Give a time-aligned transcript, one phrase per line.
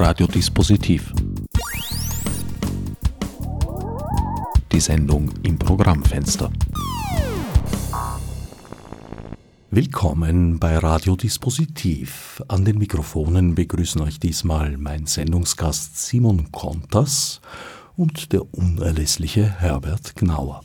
[0.00, 1.12] Radiodispositiv.
[4.70, 6.52] Die Sendung im Programmfenster.
[9.72, 12.40] Willkommen bei Radiodispositiv.
[12.46, 17.40] An den Mikrofonen begrüßen euch diesmal mein Sendungsgast Simon Kontas
[17.96, 20.62] und der unerlässliche Herbert Gnauer.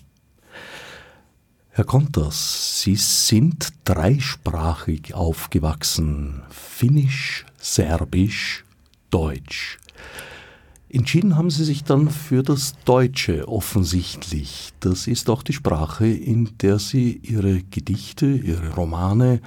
[1.71, 6.43] Herr Kontas, Sie sind dreisprachig aufgewachsen.
[6.51, 8.62] Finnisch, Serbisch,
[9.13, 9.77] Deutsch.
[10.89, 14.73] Entschieden haben Sie sich dann für das Deutsche offensichtlich.
[14.79, 19.39] Das ist auch die Sprache, in der Sie Ihre Gedichte, Ihre Romane,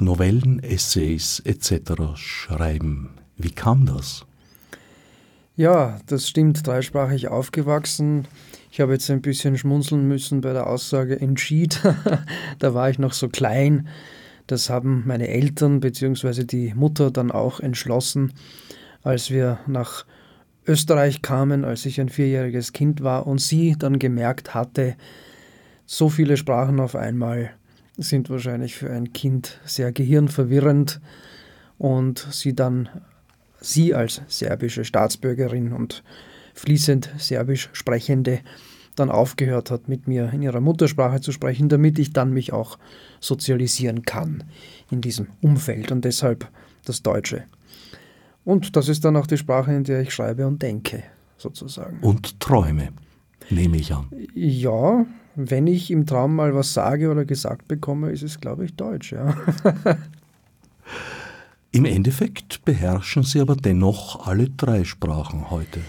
[0.00, 1.92] Novellen, Essays etc.
[2.16, 3.10] schreiben.
[3.36, 4.26] Wie kam das?
[5.54, 8.26] Ja, das stimmt, dreisprachig aufgewachsen.
[8.72, 11.80] Ich habe jetzt ein bisschen schmunzeln müssen bei der Aussage entschied.
[12.58, 13.86] da war ich noch so klein.
[14.48, 16.42] Das haben meine Eltern bzw.
[16.42, 18.32] die Mutter dann auch entschlossen,
[19.02, 20.04] als wir nach
[20.66, 24.96] Österreich kamen, als ich ein vierjähriges Kind war und sie dann gemerkt hatte,
[25.86, 27.50] so viele Sprachen auf einmal
[27.96, 31.00] sind wahrscheinlich für ein Kind sehr gehirnverwirrend
[31.78, 32.88] und sie dann,
[33.60, 36.02] sie als serbische Staatsbürgerin und
[36.54, 38.40] fließend Serbisch sprechende
[38.96, 42.78] dann aufgehört hat, mit mir in ihrer Muttersprache zu sprechen, damit ich dann mich auch
[43.18, 44.44] sozialisieren kann
[44.90, 46.48] in diesem Umfeld und deshalb
[46.84, 47.44] das Deutsche.
[48.44, 51.02] Und das ist dann auch die Sprache, in der ich schreibe und denke,
[51.36, 52.00] sozusagen.
[52.00, 52.88] Und träume,
[53.50, 54.06] nehme ich an.
[54.34, 58.74] Ja, wenn ich im Traum mal was sage oder gesagt bekomme, ist es, glaube ich,
[58.74, 59.34] Deutsch, ja.
[61.72, 65.80] Im Endeffekt beherrschen Sie aber dennoch alle drei Sprachen heute.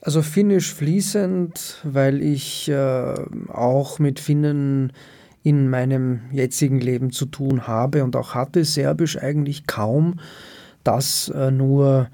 [0.00, 3.14] Also Finnisch fließend, weil ich äh,
[3.48, 4.92] auch mit Finnen
[5.42, 8.64] in meinem jetzigen Leben zu tun habe und auch hatte.
[8.64, 10.20] Serbisch eigentlich kaum.
[10.84, 12.08] Das äh, nur,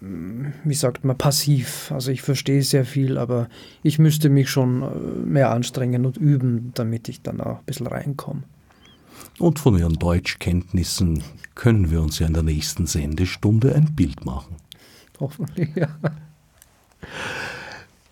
[0.00, 1.92] mm, wie sagt man, passiv.
[1.92, 3.48] Also ich verstehe sehr viel, aber
[3.82, 4.86] ich müsste mich schon äh,
[5.26, 8.42] mehr anstrengen und üben, damit ich dann auch ein bisschen reinkomme.
[9.38, 11.22] Und von Ihren Deutschkenntnissen
[11.54, 14.56] können wir uns ja in der nächsten Sendestunde ein Bild machen.
[15.20, 15.88] Hoffentlich, ja.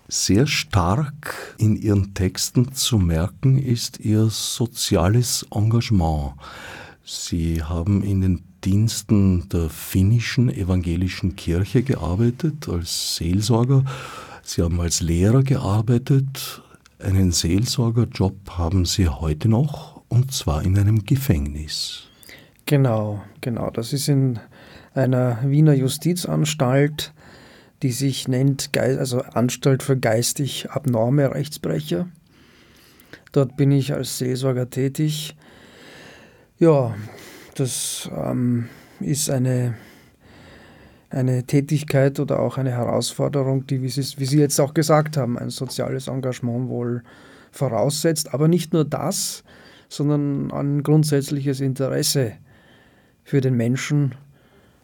[0.09, 6.33] Sehr stark in Ihren Texten zu merken ist Ihr soziales Engagement.
[7.05, 13.85] Sie haben in den Diensten der finnischen evangelischen Kirche gearbeitet als Seelsorger.
[14.43, 16.63] Sie haben als Lehrer gearbeitet.
[16.99, 22.09] Einen Seelsorgerjob haben Sie heute noch und zwar in einem Gefängnis.
[22.67, 23.71] Genau, genau.
[23.71, 24.39] Das ist in
[24.95, 27.13] einer Wiener Justizanstalt
[27.83, 32.09] die sich nennt also Anstalt für geistig abnorme Rechtsbrecher.
[33.33, 35.37] Dort bin ich als Seelsorger tätig.
[36.59, 36.95] Ja,
[37.55, 38.69] das ähm,
[39.01, 39.75] ist eine,
[41.11, 45.39] eine Tätigkeit oder auch eine Herausforderung, die, wie Sie, wie Sie jetzt auch gesagt haben,
[45.39, 47.03] ein soziales Engagement wohl
[47.51, 48.33] voraussetzt.
[48.35, 49.43] Aber nicht nur das,
[49.89, 52.33] sondern ein grundsätzliches Interesse
[53.25, 54.15] für den Menschen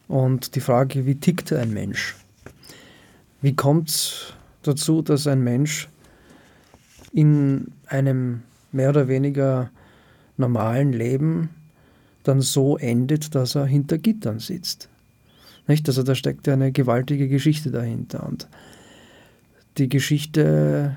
[0.09, 2.17] und die Frage, wie tickt ein Mensch?
[3.43, 5.89] Wie kommt es dazu, dass ein Mensch
[7.13, 9.71] in einem mehr oder weniger
[10.37, 11.51] normalen Leben
[12.29, 14.89] dann so endet, dass er hinter Gittern sitzt?
[15.67, 15.89] Nicht?
[15.89, 18.25] Also da steckt ja eine gewaltige Geschichte dahinter.
[18.27, 18.49] Und
[19.79, 20.97] die Geschichte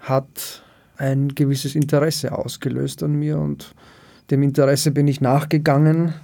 [0.00, 0.62] hat
[0.96, 3.74] ein gewisses Interesse ausgelöst an mir und
[4.30, 6.14] dem Interesse bin ich nachgegangen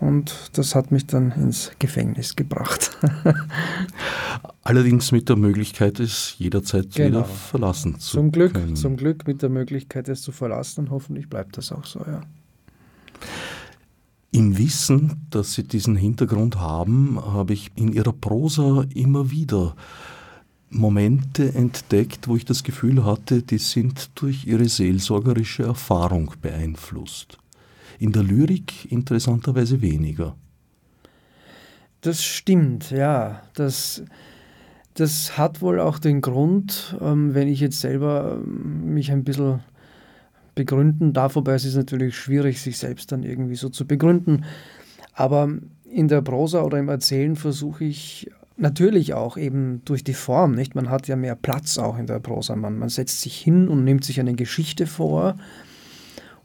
[0.00, 2.96] und das hat mich dann ins Gefängnis gebracht.
[4.62, 7.08] Allerdings mit der Möglichkeit, es jederzeit genau.
[7.08, 8.76] wieder verlassen zu zum Glück, können.
[8.76, 12.20] Zum Glück mit der Möglichkeit, es zu verlassen und hoffentlich bleibt das auch so, ja.
[14.36, 19.74] Im Wissen, dass Sie diesen Hintergrund haben, habe ich in Ihrer Prosa immer wieder
[20.68, 27.38] Momente entdeckt, wo ich das Gefühl hatte, die sind durch Ihre seelsorgerische Erfahrung beeinflusst.
[27.98, 30.36] In der Lyrik interessanterweise weniger.
[32.02, 33.40] Das stimmt, ja.
[33.54, 34.02] Das,
[34.92, 39.62] das hat wohl auch den Grund, ähm, wenn ich jetzt selber ähm, mich ein bisschen
[40.56, 44.44] begründen darf, wobei es ist natürlich schwierig, sich selbst dann irgendwie so zu begründen.
[45.12, 45.48] Aber
[45.88, 50.74] in der Prosa oder im Erzählen versuche ich natürlich auch eben durch die Form, nicht?
[50.74, 52.56] Man hat ja mehr Platz auch in der Prosa.
[52.56, 55.36] Man, man setzt sich hin und nimmt sich eine Geschichte vor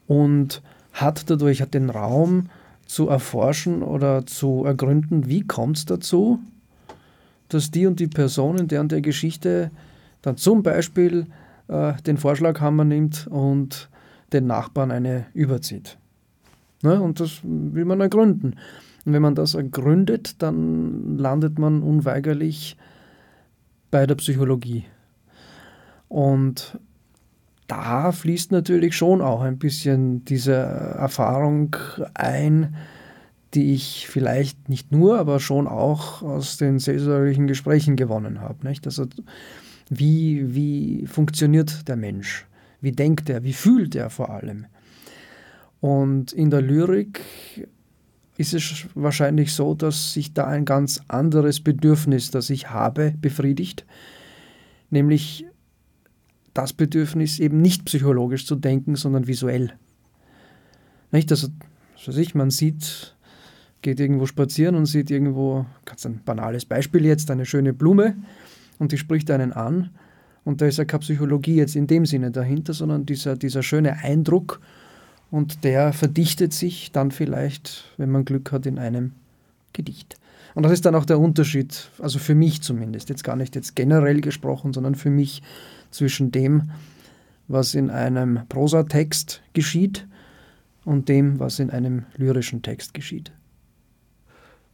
[0.07, 0.61] und
[0.93, 2.49] hat dadurch hat den Raum
[2.85, 6.39] zu erforschen oder zu ergründen, wie kommt es dazu,
[7.47, 9.71] dass die und die Person in der und der Geschichte
[10.21, 11.27] dann zum Beispiel
[11.69, 13.89] äh, den Vorschlaghammer nimmt und
[14.33, 15.97] den Nachbarn eine überzieht.
[16.83, 17.01] Ne?
[17.01, 18.55] Und das will man ergründen.
[19.05, 22.77] Und wenn man das ergründet, dann landet man unweigerlich
[23.89, 24.85] bei der Psychologie.
[26.07, 26.79] Und
[27.67, 31.75] da fließt natürlich schon auch ein bisschen diese Erfahrung
[32.13, 32.75] ein,
[33.53, 38.67] die ich vielleicht nicht nur, aber schon auch aus den seelsorgerlichen Gesprächen gewonnen habe.
[38.67, 38.85] Nicht?
[38.85, 39.05] Also
[39.89, 42.45] wie, wie funktioniert der Mensch?
[42.81, 43.43] Wie denkt er?
[43.43, 44.65] Wie fühlt er vor allem?
[45.79, 47.21] Und in der Lyrik
[48.37, 53.85] ist es wahrscheinlich so, dass sich da ein ganz anderes Bedürfnis, das ich habe, befriedigt,
[54.89, 55.45] nämlich
[56.53, 59.73] das Bedürfnis eben nicht psychologisch zu denken, sondern visuell.
[61.11, 61.31] Nicht?
[61.31, 61.49] Also,
[61.95, 63.15] was weiß ich, man sieht
[63.81, 68.15] geht irgendwo spazieren und sieht irgendwo, ganz ein banales Beispiel jetzt, eine schöne Blume
[68.79, 69.91] und die spricht einen an.
[70.43, 73.97] Und da ist ja keine Psychologie jetzt in dem Sinne dahinter, sondern dieser, dieser schöne
[73.97, 74.59] Eindruck
[75.29, 79.13] und der verdichtet sich dann vielleicht, wenn man Glück hat, in einem
[79.71, 80.17] Gedicht.
[80.53, 83.75] Und das ist dann auch der Unterschied, also für mich zumindest, jetzt gar nicht jetzt
[83.75, 85.41] generell gesprochen, sondern für mich
[85.91, 86.71] zwischen dem,
[87.47, 90.07] was in einem Prosatext geschieht
[90.83, 93.31] und dem, was in einem lyrischen Text geschieht.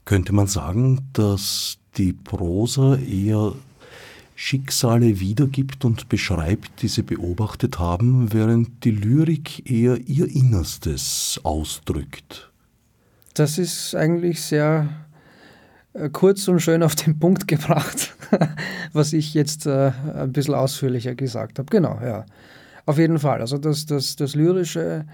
[0.06, 3.54] Könnte man sagen, dass die Prosa eher
[4.40, 12.52] Schicksale wiedergibt und beschreibt, die sie beobachtet haben, während die Lyrik eher ihr Innerstes ausdrückt?
[13.34, 14.90] Das ist eigentlich sehr
[15.94, 18.16] äh, kurz und schön auf den Punkt gebracht,
[18.94, 21.72] was ich jetzt äh, ein bisschen ausführlicher gesagt habe.
[21.72, 22.24] Genau, ja.
[22.86, 23.42] Auf jeden Fall.
[23.42, 25.08] Also das, das, das Lyrische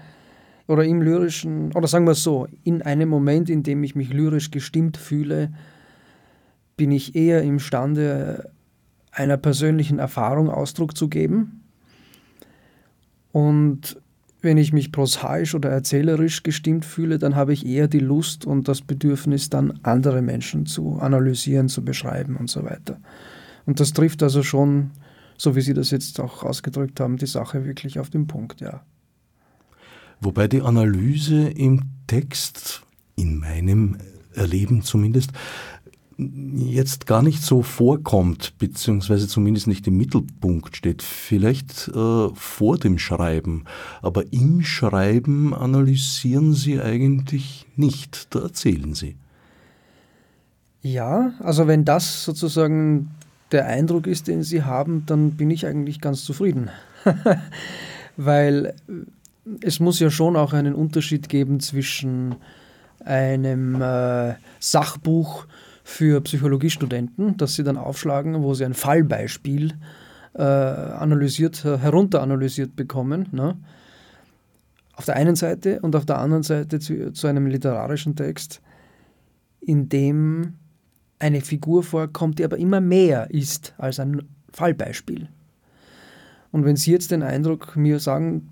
[0.68, 4.12] oder im lyrischen, oder sagen wir es so, in einem Moment, in dem ich mich
[4.12, 5.50] lyrisch gestimmt fühle,
[6.76, 8.50] bin ich eher imstande,
[9.14, 11.62] einer persönlichen Erfahrung Ausdruck zu geben.
[13.32, 14.00] Und
[14.42, 18.68] wenn ich mich prosaisch oder erzählerisch gestimmt fühle, dann habe ich eher die Lust und
[18.68, 23.00] das Bedürfnis, dann andere Menschen zu analysieren, zu beschreiben und so weiter.
[23.64, 24.90] Und das trifft also schon,
[25.38, 28.82] so wie Sie das jetzt auch ausgedrückt haben, die Sache wirklich auf den Punkt, ja.
[30.20, 32.82] Wobei die Analyse im Text,
[33.16, 33.96] in meinem
[34.34, 35.32] Erleben zumindest,
[36.16, 41.02] jetzt gar nicht so vorkommt, beziehungsweise zumindest nicht im Mittelpunkt steht.
[41.02, 43.64] Vielleicht äh, vor dem Schreiben,
[44.02, 49.16] aber im Schreiben analysieren Sie eigentlich nicht, da erzählen Sie.
[50.82, 53.10] Ja, also wenn das sozusagen
[53.52, 56.70] der Eindruck ist, den Sie haben, dann bin ich eigentlich ganz zufrieden.
[58.16, 58.74] Weil
[59.60, 62.36] es muss ja schon auch einen Unterschied geben zwischen
[63.04, 65.46] einem äh, Sachbuch
[65.84, 69.74] für Psychologiestudenten, das sie dann aufschlagen, wo sie ein Fallbeispiel
[70.32, 73.28] äh, analysiert, herunteranalysiert bekommen.
[73.30, 73.56] Ne?
[74.94, 78.62] Auf der einen Seite und auf der anderen Seite zu, zu einem literarischen Text,
[79.60, 80.54] in dem
[81.18, 84.22] eine Figur vorkommt, die aber immer mehr ist als ein
[84.52, 85.28] Fallbeispiel.
[86.50, 88.48] Und wenn Sie jetzt den Eindruck mir sagen,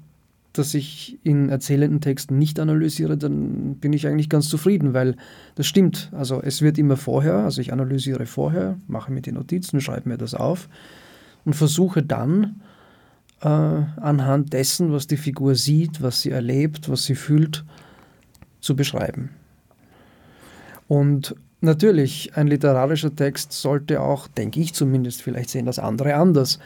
[0.53, 5.17] dass ich in erzählenden Texten nicht analysiere, dann bin ich eigentlich ganz zufrieden, weil
[5.55, 6.11] das stimmt.
[6.13, 10.19] Also es wird immer vorher, also ich analysiere vorher, mache mir die Notizen, schreibe mir
[10.19, 10.69] das auf
[11.45, 12.61] und versuche dann
[13.41, 17.65] äh, anhand dessen, was die Figur sieht, was sie erlebt, was sie fühlt,
[18.61, 19.31] zu beschreiben.
[20.87, 26.59] Und natürlich, ein literarischer Text sollte auch, denke ich zumindest, vielleicht sehen das andere anders,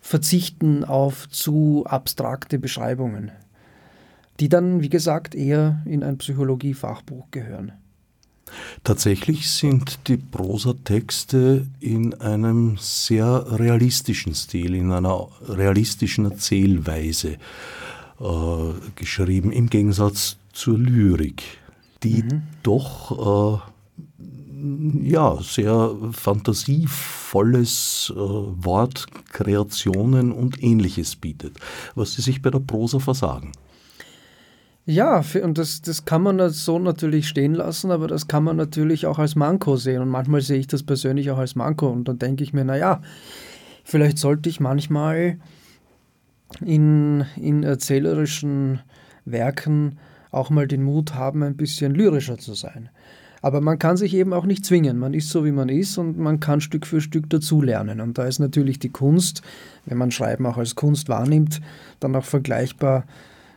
[0.00, 3.30] verzichten auf zu abstrakte Beschreibungen,
[4.40, 7.72] die dann, wie gesagt, eher in ein Psychologiefachbuch gehören.
[8.84, 17.36] Tatsächlich sind die Prosatexte in einem sehr realistischen Stil, in einer realistischen Erzählweise
[18.20, 21.42] äh, geschrieben, im Gegensatz zur Lyrik,
[22.02, 22.42] die mhm.
[22.62, 23.70] doch äh,
[25.02, 31.58] ja, sehr fantasievolles äh, Wort, Kreationen und ähnliches bietet,
[31.94, 33.52] was sie sich bei der Prosa versagen.
[34.90, 39.04] Ja, und das, das kann man so natürlich stehen lassen, aber das kann man natürlich
[39.04, 40.00] auch als Manko sehen.
[40.00, 41.88] Und manchmal sehe ich das persönlich auch als Manko.
[41.88, 43.02] Und dann denke ich mir, naja,
[43.84, 45.40] vielleicht sollte ich manchmal
[46.64, 48.80] in, in erzählerischen
[49.26, 49.98] Werken
[50.30, 52.88] auch mal den Mut haben, ein bisschen lyrischer zu sein.
[53.42, 54.98] Aber man kann sich eben auch nicht zwingen.
[54.98, 58.00] Man ist so, wie man ist und man kann Stück für Stück dazulernen.
[58.00, 59.42] Und da ist natürlich die Kunst,
[59.86, 61.60] wenn man Schreiben auch als Kunst wahrnimmt,
[62.00, 63.04] dann auch vergleichbar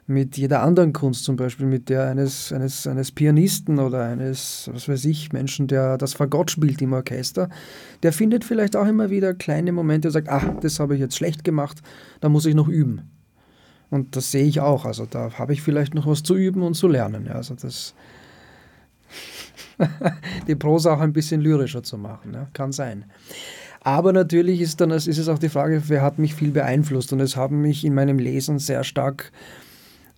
[0.08, 4.88] mit jeder anderen Kunst, zum Beispiel mit der eines, eines, eines Pianisten oder eines, was
[4.88, 7.50] weiß ich, Menschen, der das Fagott spielt im Orchester,
[8.04, 11.16] der findet vielleicht auch immer wieder kleine Momente und sagt, ach, das habe ich jetzt
[11.16, 11.82] schlecht gemacht,
[12.20, 13.10] da muss ich noch üben.
[13.90, 14.86] Und das sehe ich auch.
[14.86, 17.28] Also da habe ich vielleicht noch was zu üben und zu lernen.
[17.28, 17.94] Also das,
[20.48, 22.34] die Prosa auch ein bisschen lyrischer zu machen.
[22.34, 22.48] Ja?
[22.54, 23.06] Kann sein.
[23.84, 27.14] Aber natürlich ist, dann, ist es auch die Frage, wer hat mich viel beeinflusst.
[27.14, 29.32] Und es haben mich in meinem Lesen sehr stark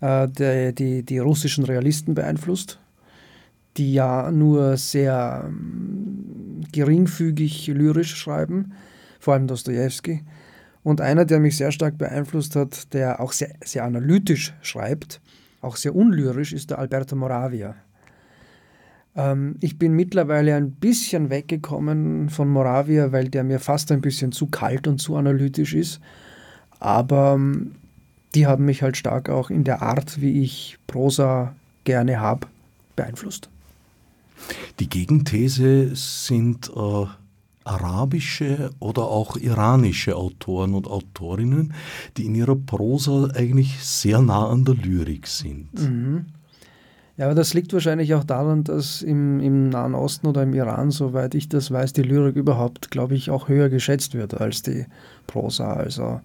[0.01, 2.79] äh, die, die, die russischen Realisten beeinflusst,
[3.77, 8.73] die ja nur sehr ähm, geringfügig lyrisch schreiben,
[9.19, 10.23] vor allem Dostoevsky.
[10.83, 15.21] Und einer, der mich sehr stark beeinflusst hat, der auch sehr, sehr analytisch schreibt,
[15.61, 17.75] auch sehr unlyrisch, ist der Alberto Moravia.
[19.15, 24.31] Ähm, ich bin mittlerweile ein bisschen weggekommen von Moravia, weil der mir fast ein bisschen
[24.31, 25.99] zu kalt und zu analytisch ist.
[26.79, 27.73] Aber ähm,
[28.35, 32.47] die haben mich halt stark auch in der Art, wie ich Prosa gerne habe,
[32.95, 33.49] beeinflusst.
[34.79, 37.05] Die Gegenthese sind äh,
[37.63, 41.73] arabische oder auch iranische Autoren und Autorinnen,
[42.17, 45.73] die in ihrer Prosa eigentlich sehr nah an der Lyrik sind.
[45.73, 46.25] Mhm.
[47.15, 50.89] Ja, aber das liegt wahrscheinlich auch daran, dass im, im Nahen Osten oder im Iran,
[50.89, 54.87] soweit ich das weiß, die Lyrik überhaupt, glaube ich, auch höher geschätzt wird als die
[55.27, 55.73] Prosa.
[55.73, 56.21] Also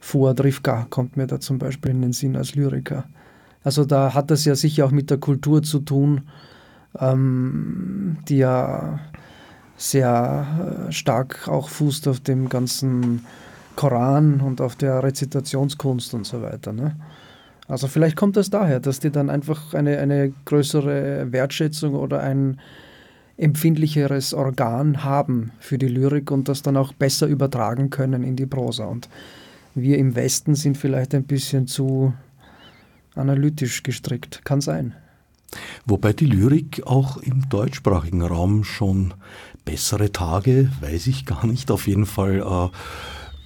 [0.00, 3.04] Fuad Rifka kommt mir da zum Beispiel in den Sinn als Lyriker.
[3.62, 6.22] Also da hat das ja sicher auch mit der Kultur zu tun,
[6.98, 8.98] ähm, die ja
[9.76, 13.24] sehr äh, stark auch fußt auf dem ganzen
[13.76, 16.72] Koran und auf der Rezitationskunst und so weiter.
[16.72, 16.96] Ne?
[17.68, 22.60] Also vielleicht kommt das daher, dass die dann einfach eine, eine größere Wertschätzung oder ein
[23.36, 28.46] empfindlicheres Organ haben für die Lyrik und das dann auch besser übertragen können in die
[28.46, 28.84] Prosa.
[28.84, 29.08] Und
[29.74, 32.12] wir im Westen sind vielleicht ein bisschen zu
[33.14, 34.44] analytisch gestrickt.
[34.44, 34.94] Kann sein.
[35.84, 39.14] Wobei die Lyrik auch im deutschsprachigen Raum schon
[39.64, 42.68] bessere Tage, weiß ich gar nicht, auf jeden Fall äh,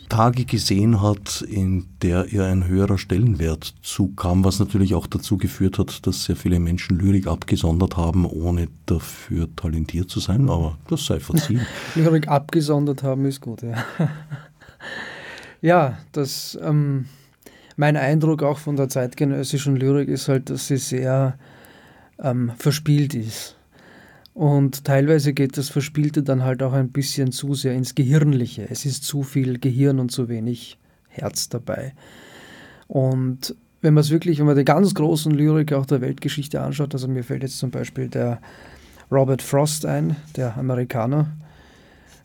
[0.08, 5.78] Tage gesehen hat, in der ihr ein höherer Stellenwert zukam, was natürlich auch dazu geführt
[5.78, 11.06] hat, dass sehr viele Menschen Lyrik abgesondert haben, ohne dafür talentiert zu sein, aber das
[11.06, 11.66] sei verziehen.
[11.94, 13.84] Lyrik abgesondert haben ist gut, ja.
[15.60, 17.06] ja, das, ähm,
[17.76, 21.38] mein Eindruck auch von der zeitgenössischen Lyrik ist halt, dass sie sehr
[22.22, 23.56] ähm, verspielt ist.
[24.36, 28.68] Und teilweise geht das Verspielte dann halt auch ein bisschen zu sehr ins Gehirnliche.
[28.68, 30.76] Es ist zu viel Gehirn und zu wenig
[31.08, 31.94] Herz dabei.
[32.86, 36.92] Und wenn man es wirklich, wenn man die ganz großen Lyriker auch der Weltgeschichte anschaut,
[36.92, 38.42] also mir fällt jetzt zum Beispiel der
[39.10, 41.32] Robert Frost ein, der Amerikaner,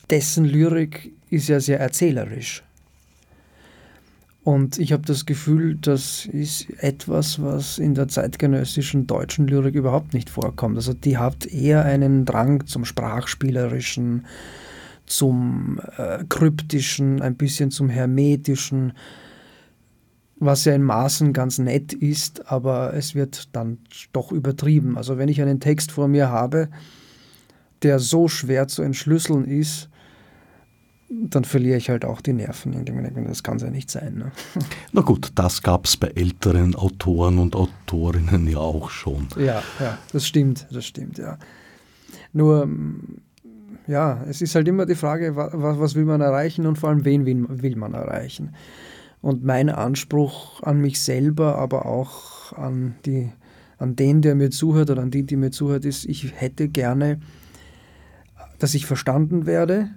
[0.10, 2.62] dessen Lyrik ist ja sehr erzählerisch.
[4.44, 10.16] Und ich habe das Gefühl, das ist etwas, was in der zeitgenössischen deutschen Lyrik überhaupt
[10.16, 10.78] nicht vorkommt.
[10.78, 14.26] Also die hat eher einen Drang zum Sprachspielerischen,
[15.06, 18.94] zum äh, Kryptischen, ein bisschen zum Hermetischen,
[20.38, 23.78] was ja in Maßen ganz nett ist, aber es wird dann
[24.12, 24.98] doch übertrieben.
[24.98, 26.70] Also wenn ich einen Text vor mir habe,
[27.84, 29.91] der so schwer zu entschlüsseln ist,
[31.12, 32.86] dann verliere ich halt auch die Nerven.
[33.28, 34.16] Das kann es ja nicht sein.
[34.16, 34.32] Ne?
[34.94, 39.28] Na gut, das gab es bei älteren Autoren und Autorinnen ja auch schon.
[39.38, 41.38] Ja, ja, das stimmt, das stimmt, ja.
[42.34, 42.70] Nur,
[43.88, 47.04] ja, es ist halt immer die Frage, was, was will man erreichen und vor allem,
[47.04, 48.56] wen will, will man erreichen.
[49.22, 53.32] Und mein Anspruch an mich selber, aber auch an, die,
[53.78, 57.20] an den, der mir zuhört oder an die, die mir zuhört, ist, ich hätte gerne,
[58.60, 59.92] dass ich verstanden werde,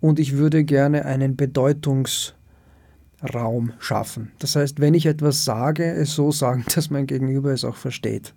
[0.00, 2.34] und ich würde gerne einen Bedeutungsraum
[3.78, 4.32] schaffen.
[4.38, 8.34] Das heißt, wenn ich etwas sage, es so sagen, dass mein Gegenüber es auch versteht.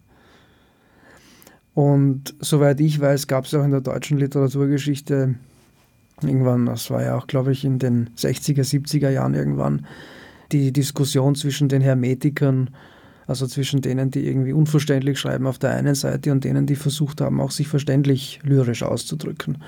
[1.74, 5.36] Und soweit ich weiß, gab es auch in der deutschen Literaturgeschichte
[6.22, 9.86] irgendwann, das war ja auch, glaube ich, in den 60er, 70er Jahren irgendwann,
[10.52, 12.72] die Diskussion zwischen den Hermetikern,
[13.26, 17.22] also zwischen denen, die irgendwie unverständlich schreiben auf der einen Seite und denen, die versucht
[17.22, 19.60] haben, auch sich verständlich lyrisch auszudrücken.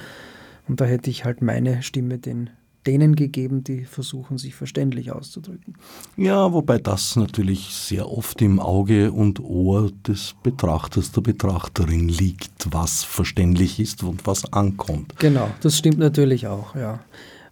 [0.68, 2.50] Und da hätte ich halt meine Stimme den
[2.86, 5.76] denen gegeben, die versuchen, sich verständlich auszudrücken.
[6.18, 12.68] Ja, wobei das natürlich sehr oft im Auge und Ohr des Betrachters, der Betrachterin liegt,
[12.72, 15.16] was verständlich ist und was ankommt.
[15.20, 17.00] Genau, das stimmt natürlich auch, ja.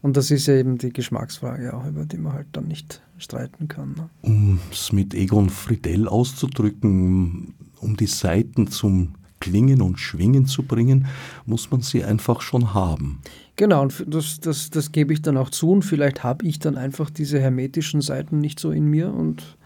[0.02, 3.68] Und das ist ja eben die Geschmacksfrage auch, über die man halt dann nicht streiten
[3.68, 3.94] kann.
[3.94, 4.10] Ne?
[4.24, 11.08] Um es mit Egon Friedel auszudrücken, um die Seiten zum Klingen und Schwingen zu bringen,
[11.46, 13.20] muss man sie einfach schon haben.
[13.58, 16.78] Genau, und das, das, das gebe ich dann auch zu und vielleicht habe ich dann
[16.78, 19.58] einfach diese hermetischen Seiten nicht so in mir und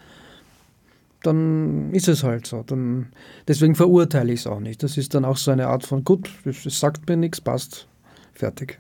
[1.22, 2.64] dann ist es halt so.
[2.64, 3.08] Dann,
[3.48, 4.84] deswegen verurteile ich es auch nicht.
[4.84, 7.88] Das ist dann auch so eine Art von, gut, es sagt mir nichts, passt,
[8.34, 8.80] fertig.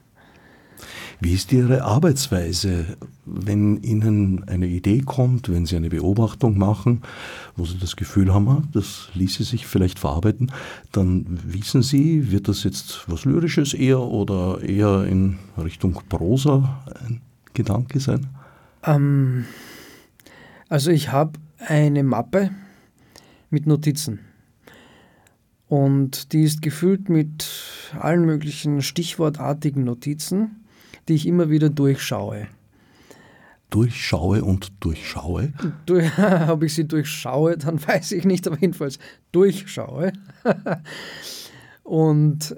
[1.20, 7.02] Wie ist Ihre Arbeitsweise, wenn Ihnen eine Idee kommt, wenn Sie eine Beobachtung machen,
[7.56, 10.52] wo Sie das Gefühl haben, ah, das ließe sich vielleicht verarbeiten,
[10.92, 17.22] dann wissen Sie, wird das jetzt was Lyrisches eher oder eher in Richtung Prosa ein
[17.54, 18.28] Gedanke sein?
[18.84, 19.46] Ähm,
[20.70, 22.52] also ich habe eine Mappe
[23.50, 24.20] mit Notizen.
[25.68, 27.48] Und die ist gefüllt mit
[28.00, 30.65] allen möglichen stichwortartigen Notizen,
[31.08, 32.48] die ich immer wieder durchschaue.
[33.70, 35.54] Durchschaue und durchschaue?
[35.86, 36.12] Durch,
[36.48, 39.00] ob ich sie durchschaue, dann weiß ich nicht, aber jedenfalls
[39.32, 40.14] durchschaue.
[41.84, 42.56] und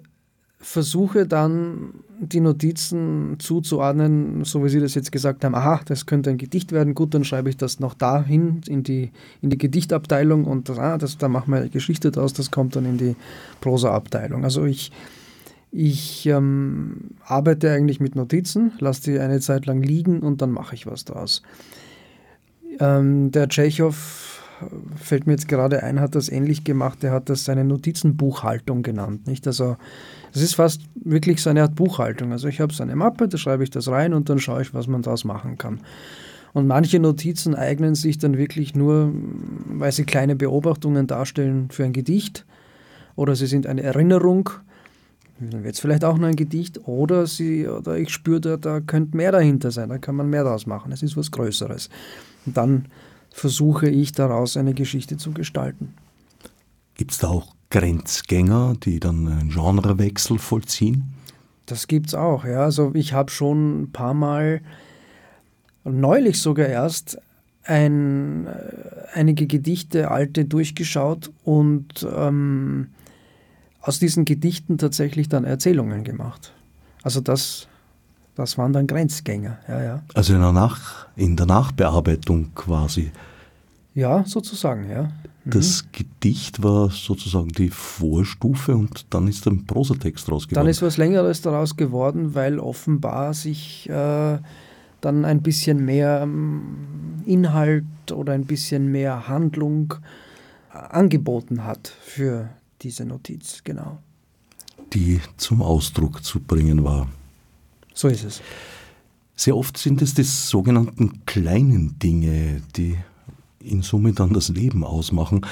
[0.59, 6.29] versuche dann die Notizen zuzuordnen, so wie Sie das jetzt gesagt haben, aha, das könnte
[6.29, 9.11] ein Gedicht werden, gut, dann schreibe ich das noch dahin in die,
[9.41, 12.85] in die Gedichtabteilung und ah, das, da machen wir eine Geschichte draus, das kommt dann
[12.85, 13.15] in die
[13.61, 14.43] Prosa-Abteilung.
[14.43, 14.91] Also ich,
[15.71, 20.75] ich ähm, arbeite eigentlich mit Notizen, lasse die eine Zeit lang liegen und dann mache
[20.75, 21.41] ich was draus.
[22.79, 23.95] Ähm, der Tschechow
[24.95, 27.03] fällt mir jetzt gerade ein, hat das ähnlich gemacht.
[27.03, 29.27] Er hat das seine Notizenbuchhaltung genannt.
[29.27, 29.45] Nicht?
[29.47, 29.77] Also
[30.33, 32.31] das ist fast wirklich so eine Art Buchhaltung.
[32.31, 34.73] Also ich habe so eine Mappe, da schreibe ich das rein und dann schaue ich,
[34.73, 35.81] was man daraus machen kann.
[36.53, 39.11] Und manche Notizen eignen sich dann wirklich nur,
[39.67, 42.45] weil sie kleine Beobachtungen darstellen für ein Gedicht
[43.15, 44.49] oder sie sind eine Erinnerung,
[45.39, 48.79] dann wird es vielleicht auch nur ein Gedicht oder, sie, oder ich spüre, da, da
[48.79, 51.89] könnte mehr dahinter sein, da kann man mehr daraus machen, es ist was Größeres.
[52.45, 52.85] Und dann
[53.31, 55.93] versuche ich daraus eine Geschichte zu gestalten.
[56.95, 61.13] Gibt es da auch Grenzgänger, die dann einen Genrewechsel vollziehen?
[61.67, 62.63] Das gibt es auch, ja.
[62.63, 64.61] Also ich habe schon ein paar Mal,
[65.83, 67.19] neulich sogar erst,
[67.63, 68.51] ein, äh,
[69.13, 72.87] einige Gedichte, alte, durchgeschaut und ähm,
[73.87, 76.51] aus diesen Gedichten tatsächlich dann Erzählungen gemacht.
[77.03, 77.67] Also das,
[78.35, 80.03] das waren dann Grenzgänger, ja, ja.
[80.13, 83.11] Also in der, Nach in der Nachbearbeitung quasi.
[83.95, 85.11] Ja, sozusagen, ja.
[85.45, 85.87] Das mhm.
[85.93, 90.65] Gedicht war sozusagen die Vorstufe und dann ist ein Prosatext raus geworden.
[90.65, 94.37] Dann ist was Längeres daraus geworden, weil offenbar sich äh,
[94.99, 99.93] dann ein bisschen mehr ähm, Inhalt oder ein bisschen mehr Handlung
[100.73, 102.49] äh, angeboten hat für
[102.81, 103.99] diese Notiz, genau.
[104.93, 107.09] Die zum Ausdruck zu bringen war.
[107.93, 108.41] So ist es.
[109.35, 112.97] Sehr oft sind es die sogenannten kleinen Dinge, die
[113.59, 115.45] in Summe dann das Leben ausmachen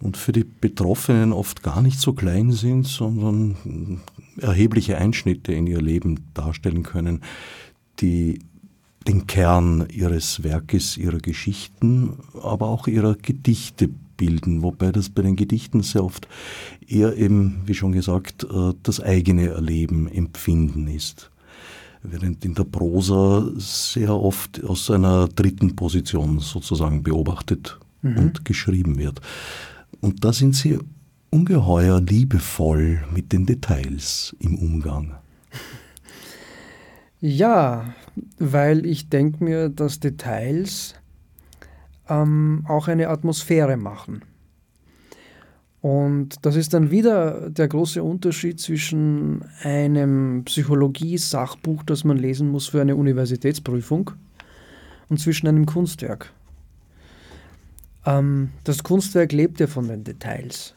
[0.00, 4.00] und für die Betroffenen oft gar nicht so klein sind, sondern
[4.40, 7.22] erhebliche Einschnitte in ihr Leben darstellen können,
[8.00, 8.40] die
[9.06, 15.36] den Kern ihres Werkes, ihrer Geschichten, aber auch ihrer Gedichte bilden, wobei das bei den
[15.36, 16.28] Gedichten sehr oft
[16.86, 21.30] eher eben, wie schon gesagt, äh, das eigene Erleben, Empfinden ist
[22.02, 28.18] während in der Prosa sehr oft aus einer dritten Position sozusagen beobachtet mhm.
[28.18, 29.20] und geschrieben wird.
[30.00, 30.78] Und da sind sie
[31.30, 35.14] ungeheuer liebevoll mit den Details im Umgang.
[37.20, 37.94] Ja,
[38.38, 40.94] weil ich denke mir, dass Details
[42.08, 44.22] ähm, auch eine Atmosphäre machen.
[45.80, 52.66] Und das ist dann wieder der große Unterschied zwischen einem Psychologie-Sachbuch, das man lesen muss
[52.66, 54.10] für eine Universitätsprüfung,
[55.08, 56.32] und zwischen einem Kunstwerk.
[58.04, 60.74] Ähm, das Kunstwerk lebt ja von den Details,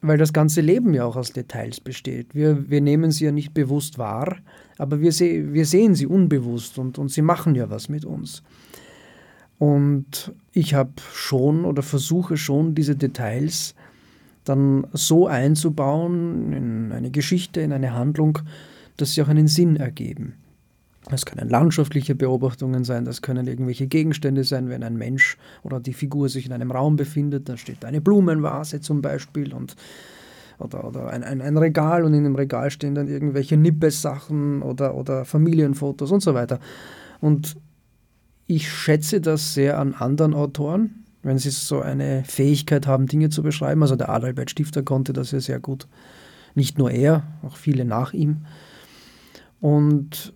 [0.00, 2.34] weil das ganze Leben ja auch aus Details besteht.
[2.34, 4.36] Wir, wir nehmen sie ja nicht bewusst wahr,
[4.78, 8.44] aber wir, se wir sehen sie unbewusst und, und sie machen ja was mit uns.
[9.58, 13.74] Und ich habe schon oder versuche schon diese Details
[14.44, 18.38] dann so einzubauen in eine Geschichte, in eine Handlung,
[18.96, 20.34] dass sie auch einen Sinn ergeben.
[21.10, 25.94] Das können landschaftliche Beobachtungen sein, das können irgendwelche Gegenstände sein, wenn ein Mensch oder die
[25.94, 29.74] Figur sich in einem Raum befindet, da steht eine Blumenvase zum Beispiel und
[30.58, 34.96] oder, oder ein, ein, ein, Regal und in dem Regal stehen dann irgendwelche Nippes-Sachen oder,
[34.96, 36.58] oder Familienfotos und so weiter.
[37.20, 37.56] Und
[38.48, 43.42] ich schätze das sehr an anderen Autoren, wenn sie so eine Fähigkeit haben, Dinge zu
[43.42, 43.82] beschreiben.
[43.82, 45.86] Also der Adalbert Stifter konnte das ja sehr gut.
[46.54, 48.46] Nicht nur er, auch viele nach ihm.
[49.60, 50.32] Und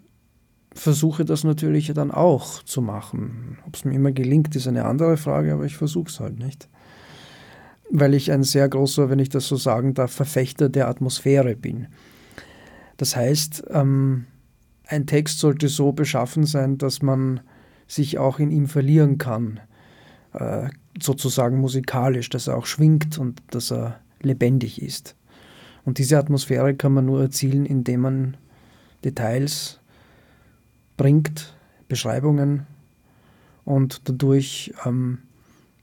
[0.74, 3.58] versuche das natürlich dann auch zu machen.
[3.66, 6.68] Ob es mir immer gelingt, ist eine andere Frage, aber ich versuche es halt nicht.
[7.90, 11.86] Weil ich ein sehr großer, wenn ich das so sagen darf, Verfechter der Atmosphäre bin.
[12.98, 14.26] Das heißt, ähm,
[14.86, 17.40] ein Text sollte so beschaffen sein, dass man
[17.92, 19.60] sich auch in ihm verlieren kann.
[20.32, 25.14] Äh, sozusagen musikalisch, dass er auch schwingt und dass er lebendig ist.
[25.84, 28.36] Und diese Atmosphäre kann man nur erzielen, indem man
[29.04, 29.80] Details
[30.96, 31.54] bringt,
[31.88, 32.66] Beschreibungen
[33.64, 35.18] und dadurch ähm,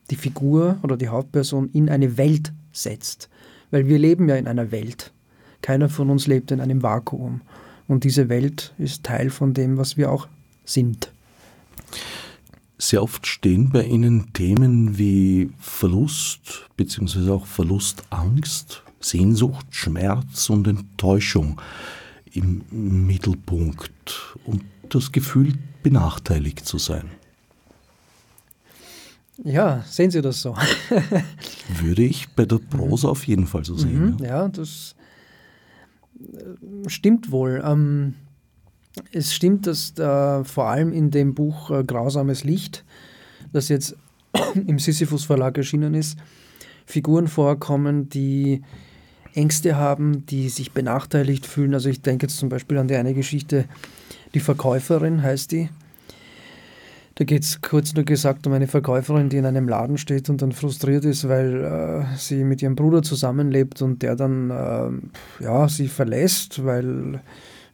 [0.10, 3.30] die Figur oder die Hauptperson in eine Welt setzt.
[3.72, 5.14] Weil wir leben ja in einer Welt.
[5.62, 7.42] Keiner von uns lebt in einem Vakuum.
[7.88, 10.28] Und diese Welt ist Teil von dem, was wir auch
[10.64, 11.12] sind.
[12.78, 17.32] Sehr oft stehen bei Ihnen Themen wie Verlust bzw.
[17.32, 21.60] auch Verlustangst, Sehnsucht, Schmerz und Enttäuschung
[22.32, 27.10] im Mittelpunkt und das Gefühl, benachteiligt zu sein.
[29.44, 30.56] Ja, sehen Sie das so?
[31.82, 34.16] Würde ich bei der Prosa auf jeden Fall so sehen.
[34.16, 34.28] Mhm, ja.
[34.28, 34.48] ja.
[34.50, 34.96] das
[36.20, 37.62] äh, stimmt wohl.
[37.64, 38.16] Ähm,
[39.12, 42.84] es stimmt, dass da vor allem in dem Buch äh, Grausames Licht,
[43.54, 43.96] das jetzt
[44.68, 46.18] im Sisyphus Verlag erschienen ist,
[46.86, 48.64] Figuren vorkommen, die
[49.36, 51.74] Ängste haben, die sich benachteiligt fühlen.
[51.74, 53.66] Also ich denke jetzt zum Beispiel an die eine Geschichte,
[54.34, 55.70] die Verkäuferin heißt die.
[57.16, 60.42] Da geht es kurz nur gesagt um eine Verkäuferin, die in einem Laden steht und
[60.42, 65.68] dann frustriert ist, weil äh, sie mit ihrem Bruder zusammenlebt und der dann äh, ja,
[65.68, 67.20] sie verlässt, weil,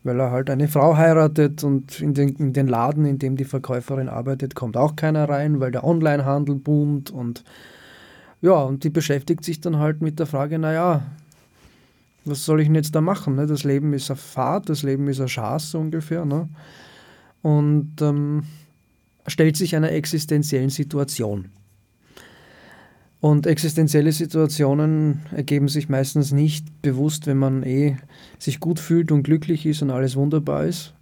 [0.06, 3.44] weil er halt eine Frau heiratet und in den, in den Laden, in dem die
[3.44, 7.44] Verkäuferin arbeitet, kommt auch keiner rein, weil der Onlinehandel boomt und
[8.42, 11.02] ja, und die beschäftigt sich dann halt mit der Frage, naja,
[12.26, 13.36] was soll ich denn jetzt da machen?
[13.36, 13.48] Ne?
[13.48, 16.26] Das Leben ist eine Fahrt, das Leben ist eine Chance so ungefähr.
[16.26, 16.48] Ne?
[17.42, 18.44] Und ähm,
[19.26, 21.50] stellt sich einer existenziellen Situation.
[23.26, 27.98] Und existenzielle Situationen ergeben sich meistens nicht bewusst, wenn man eh
[28.38, 30.94] sich gut fühlt und glücklich ist und alles wunderbar ist,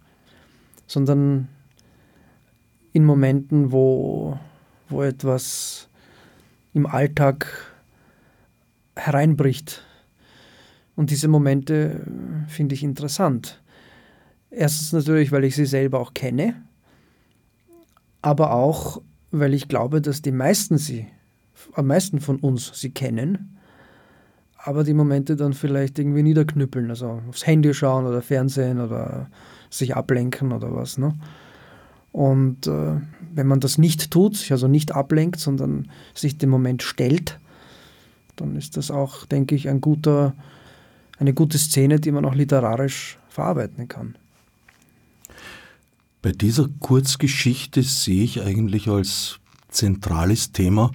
[0.86, 1.48] sondern
[2.94, 4.38] in Momenten, wo,
[4.88, 5.90] wo etwas
[6.72, 7.46] im Alltag
[8.96, 9.84] hereinbricht,
[10.96, 12.06] und diese Momente
[12.48, 13.62] finde ich interessant.
[14.50, 16.54] Erstens natürlich, weil ich sie selber auch kenne,
[18.22, 21.06] aber auch, weil ich glaube, dass die meisten sie,
[21.74, 23.58] am meisten von uns sie kennen,
[24.56, 29.28] aber die Momente dann vielleicht irgendwie niederknüppeln, also aufs Handy schauen oder Fernsehen oder
[29.70, 30.98] sich ablenken oder was.
[30.98, 31.14] Ne?
[32.12, 33.00] Und äh,
[33.34, 37.38] wenn man das nicht tut, sich also nicht ablenkt, sondern sich dem Moment stellt,
[38.36, 40.34] dann ist das auch, denke ich, ein guter
[41.18, 44.16] eine gute Szene, die man auch literarisch verarbeiten kann.
[46.22, 49.38] Bei dieser Kurzgeschichte sehe ich eigentlich als
[49.68, 50.90] zentrales Thema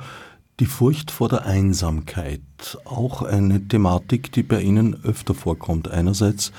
[0.59, 2.41] die Furcht vor der Einsamkeit.
[2.85, 5.89] Auch eine Thematik, die bei Ihnen öfter vorkommt.
[5.89, 6.51] Einerseits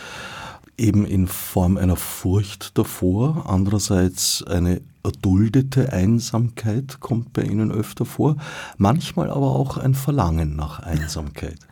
[0.78, 8.36] eben in Form einer Furcht davor, andererseits eine erduldete Einsamkeit kommt bei Ihnen öfter vor,
[8.78, 11.58] manchmal aber auch ein Verlangen nach Einsamkeit.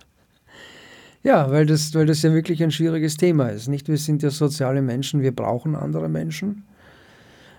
[1.24, 3.66] Ja, weil das, weil das ja wirklich ein schwieriges Thema ist.
[3.66, 6.62] Nicht, wir sind ja soziale Menschen, wir brauchen andere Menschen.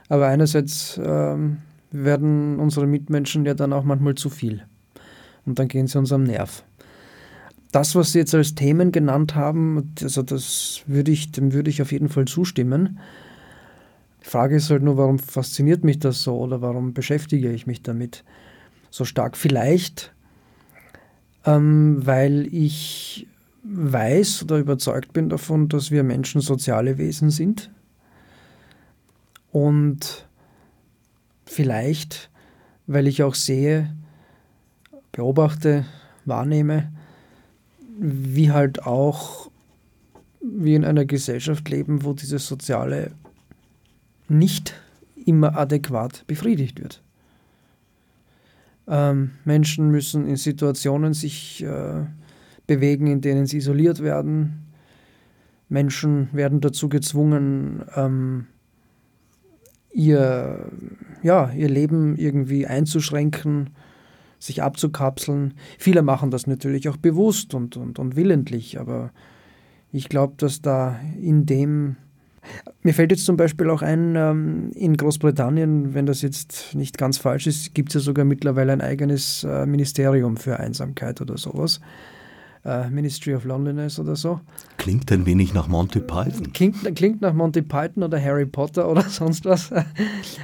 [0.08, 1.58] Aber einerseits ähm,
[1.91, 4.63] werden unsere Mitmenschen ja dann auch manchmal zu viel.
[5.45, 6.63] Und dann gehen sie uns am Nerv.
[7.71, 11.82] Das, was Sie jetzt als Themen genannt haben, also das würde ich, dem würde ich
[11.82, 12.99] auf jeden Fall zustimmen.
[14.23, 17.84] Die Frage ist halt nur, warum fasziniert mich das so oder warum beschäftige ich mich
[17.84, 18.23] damit
[18.89, 19.38] so stark?
[19.38, 20.13] Vielleicht,
[21.45, 23.28] ähm, weil ich
[23.63, 27.69] weiß oder überzeugt bin davon, dass wir Menschen soziale Wesen sind.
[29.52, 30.28] Und
[31.50, 32.30] vielleicht,
[32.88, 33.94] weil ich auch sehe,
[35.12, 35.86] beobachte,
[36.26, 36.92] wahrnehme,
[38.00, 39.50] wie halt auch
[40.42, 43.12] wir in einer Gesellschaft leben, wo dieses Soziale
[44.30, 44.74] nicht
[45.26, 47.02] immer adäquat befriedigt wird.
[48.88, 52.06] Ähm, Menschen müssen in Situationen sich äh,
[52.68, 54.66] bewegen, in denen sie isoliert werden.
[55.68, 58.48] Menschen werden dazu gezwungen, ähm,
[59.91, 60.71] ihr,
[61.23, 63.71] ja, ihr Leben irgendwie einzuschränken,
[64.39, 65.54] sich abzukapseln.
[65.78, 69.12] Viele machen das natürlich auch bewusst und, und, und willentlich, aber
[69.91, 71.97] ich glaube, dass da in dem
[72.82, 77.17] mir fällt jetzt zum Beispiel auch ein, ähm, in Großbritannien, wenn das jetzt nicht ganz
[77.17, 81.82] falsch ist, gibt es ja sogar mittlerweile ein eigenes äh, Ministerium für Einsamkeit oder sowas
[82.65, 84.39] äh, Ministry of Loneliness oder so.
[84.78, 86.52] Klingt ein wenig nach Monty Python.
[86.54, 89.72] Klingt, klingt nach Monty Python oder Harry Potter oder sonst was.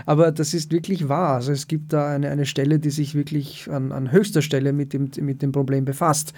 [0.06, 1.36] Aber das ist wirklich wahr.
[1.36, 4.94] Also es gibt da eine, eine Stelle, die sich wirklich an, an höchster Stelle mit
[4.94, 6.34] dem, mit dem Problem befasst.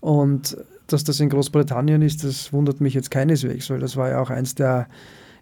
[0.00, 4.20] Und dass das in Großbritannien ist, das wundert mich jetzt keineswegs, weil das war ja
[4.20, 4.88] auch eins der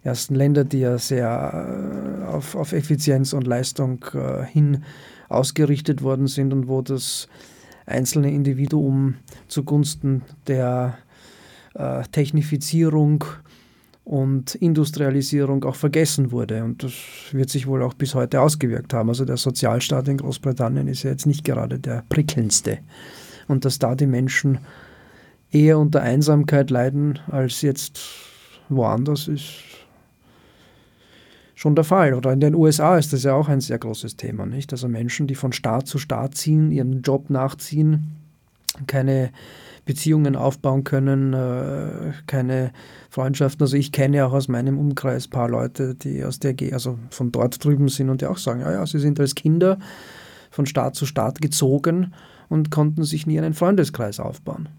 [0.03, 4.83] ersten Länder, die ja sehr äh, auf, auf Effizienz und Leistung äh, hin
[5.29, 7.27] ausgerichtet worden sind und wo das
[7.87, 9.15] einzelne Individuum
[9.47, 10.99] zugunsten der
[11.73, 13.23] äh, Technifizierung
[14.03, 16.63] und Industrialisierung auch vergessen wurde.
[16.63, 16.93] Und das
[17.31, 19.09] wird sich wohl auch bis heute ausgewirkt haben.
[19.09, 22.79] Also der Sozialstaat in Großbritannien ist ja jetzt nicht gerade der prickelndste.
[23.47, 24.59] Und dass da die Menschen
[25.51, 27.99] eher unter Einsamkeit leiden als jetzt
[28.69, 29.45] woanders, ist
[31.57, 32.13] schon der Fall.
[32.13, 34.71] Oder in den USA ist das ja auch ein sehr großes Thema, nicht?
[34.71, 38.15] Also Menschen, die von Staat zu Staat ziehen, ihren Job nachziehen,
[38.85, 39.31] keine
[39.83, 42.71] Beziehungen aufbauen können, äh, keine
[43.09, 43.63] Freundschaften.
[43.63, 47.31] Also ich kenne auch aus meinem Umkreis ein paar Leute, die aus der, also von
[47.31, 49.79] dort drüben sind und die auch sagen, ja, ja, sie sind als Kinder
[50.51, 52.13] von Staat zu Staat gezogen
[52.49, 54.69] und konnten sich nie einen Freundeskreis aufbauen.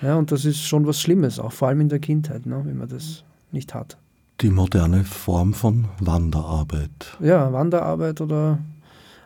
[0.00, 2.78] Ja, und das ist schon was Schlimmes, auch vor allem in der Kindheit, ne, wenn
[2.78, 3.98] man das nicht hat.
[4.40, 7.16] Die moderne Form von Wanderarbeit.
[7.20, 8.58] Ja, Wanderarbeit oder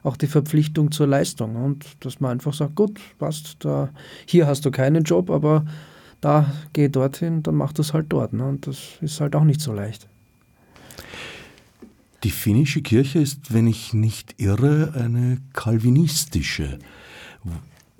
[0.03, 3.91] auch die Verpflichtung zur Leistung und dass man einfach sagt, gut, passt, da,
[4.27, 5.65] hier hast du keinen Job, aber
[6.21, 8.33] da geh dorthin, dann mach das halt dort.
[8.33, 8.45] Ne?
[8.45, 10.09] Und das ist halt auch nicht so leicht.
[12.25, 16.79] Die finnische Kirche ist, wenn ich nicht irre, eine kalvinistische.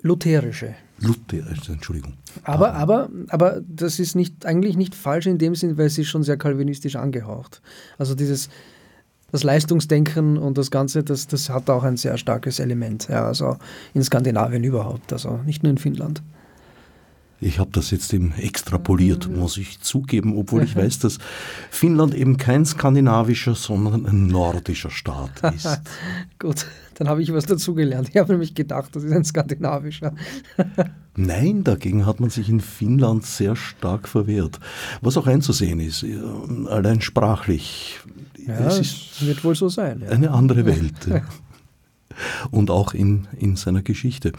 [0.01, 0.75] Lutherische.
[0.99, 2.13] Lutherische, Entschuldigung.
[2.43, 6.07] Aber, aber, aber das ist nicht, eigentlich nicht falsch in dem Sinn, weil sie ist
[6.07, 7.61] schon sehr kalvinistisch angehaucht.
[7.97, 8.49] Also dieses
[9.31, 13.09] das Leistungsdenken und das Ganze, das, das hat auch ein sehr starkes Element.
[13.09, 13.57] Ja, also
[13.93, 16.23] in Skandinavien überhaupt, also nicht nur in Finnland.
[17.41, 19.39] Ich habe das jetzt eben extrapoliert, mhm.
[19.39, 21.17] muss ich zugeben, obwohl ich weiß, dass
[21.69, 25.81] Finnland eben kein skandinavischer, sondern ein nordischer Staat ist.
[26.39, 28.09] Gut, dann habe ich was dazugelernt.
[28.09, 30.13] Ich habe nämlich gedacht, das ist ein skandinavischer.
[31.17, 34.59] Nein, dagegen hat man sich in Finnland sehr stark verwehrt.
[35.01, 36.05] Was auch einzusehen ist,
[36.67, 37.99] allein sprachlich
[38.47, 40.01] ja, es ist wird wohl so sein.
[40.01, 40.09] Ja.
[40.09, 41.23] Eine andere Welt.
[42.51, 44.31] Und auch in, in seiner Geschichte.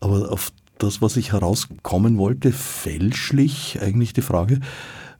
[0.00, 4.60] Aber auf das, was ich herauskommen wollte, fälschlich eigentlich die Frage,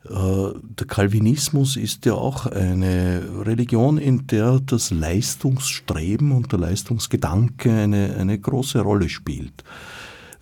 [0.05, 7.73] äh, der Calvinismus ist ja auch eine Religion, in der das Leistungsstreben und der Leistungsgedanke
[7.73, 9.63] eine, eine große Rolle spielt.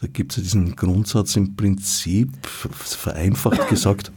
[0.01, 4.12] Da gibt es ja diesen Grundsatz im Prinzip, vereinfacht gesagt,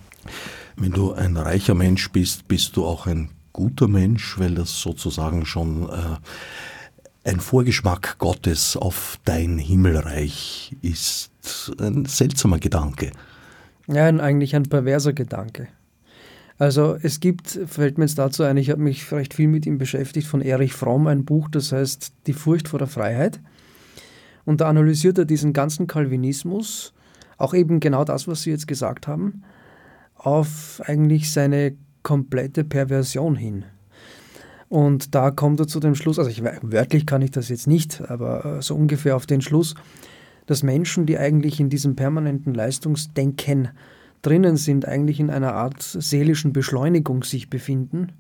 [0.77, 5.45] wenn du ein reicher Mensch bist, bist du auch ein guter Mensch, weil das sozusagen
[5.45, 6.17] schon äh,
[7.23, 11.31] ein Vorgeschmack Gottes auf dein Himmelreich ist.
[11.79, 13.11] Ein seltsamer Gedanke.
[13.87, 15.67] Ja, eigentlich ein perverser Gedanke.
[16.57, 19.77] Also es gibt, fällt mir jetzt dazu ein, ich habe mich recht viel mit ihm
[19.77, 23.39] beschäftigt, von Erich Fromm, ein Buch, das heißt Die Furcht vor der Freiheit.
[24.45, 26.93] Und da analysiert er diesen ganzen Calvinismus,
[27.37, 29.43] auch eben genau das, was Sie jetzt gesagt haben,
[30.15, 33.65] auf eigentlich seine komplette Perversion hin.
[34.73, 38.01] Und da kommt er zu dem Schluss, also ich, wörtlich kann ich das jetzt nicht,
[38.09, 39.75] aber äh, so ungefähr auf den Schluss,
[40.47, 43.69] dass Menschen, die eigentlich in diesem permanenten Leistungsdenken
[44.23, 48.13] drinnen sind, eigentlich in einer Art seelischen Beschleunigung sich befinden.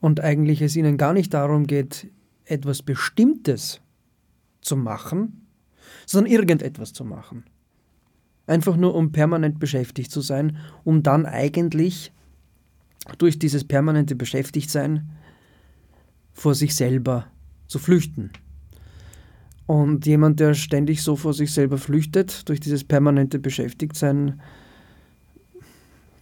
[0.00, 2.06] Und eigentlich es ihnen gar nicht darum geht,
[2.46, 3.82] etwas Bestimmtes
[4.62, 5.46] zu machen,
[6.06, 7.44] sondern irgendetwas zu machen.
[8.46, 12.12] Einfach nur um permanent beschäftigt zu sein, um dann eigentlich
[13.18, 15.10] durch dieses permanente Beschäftigtsein
[16.40, 17.26] vor sich selber
[17.66, 18.30] zu flüchten.
[19.66, 24.40] Und jemand, der ständig so vor sich selber flüchtet, durch dieses permanente Beschäftigtsein,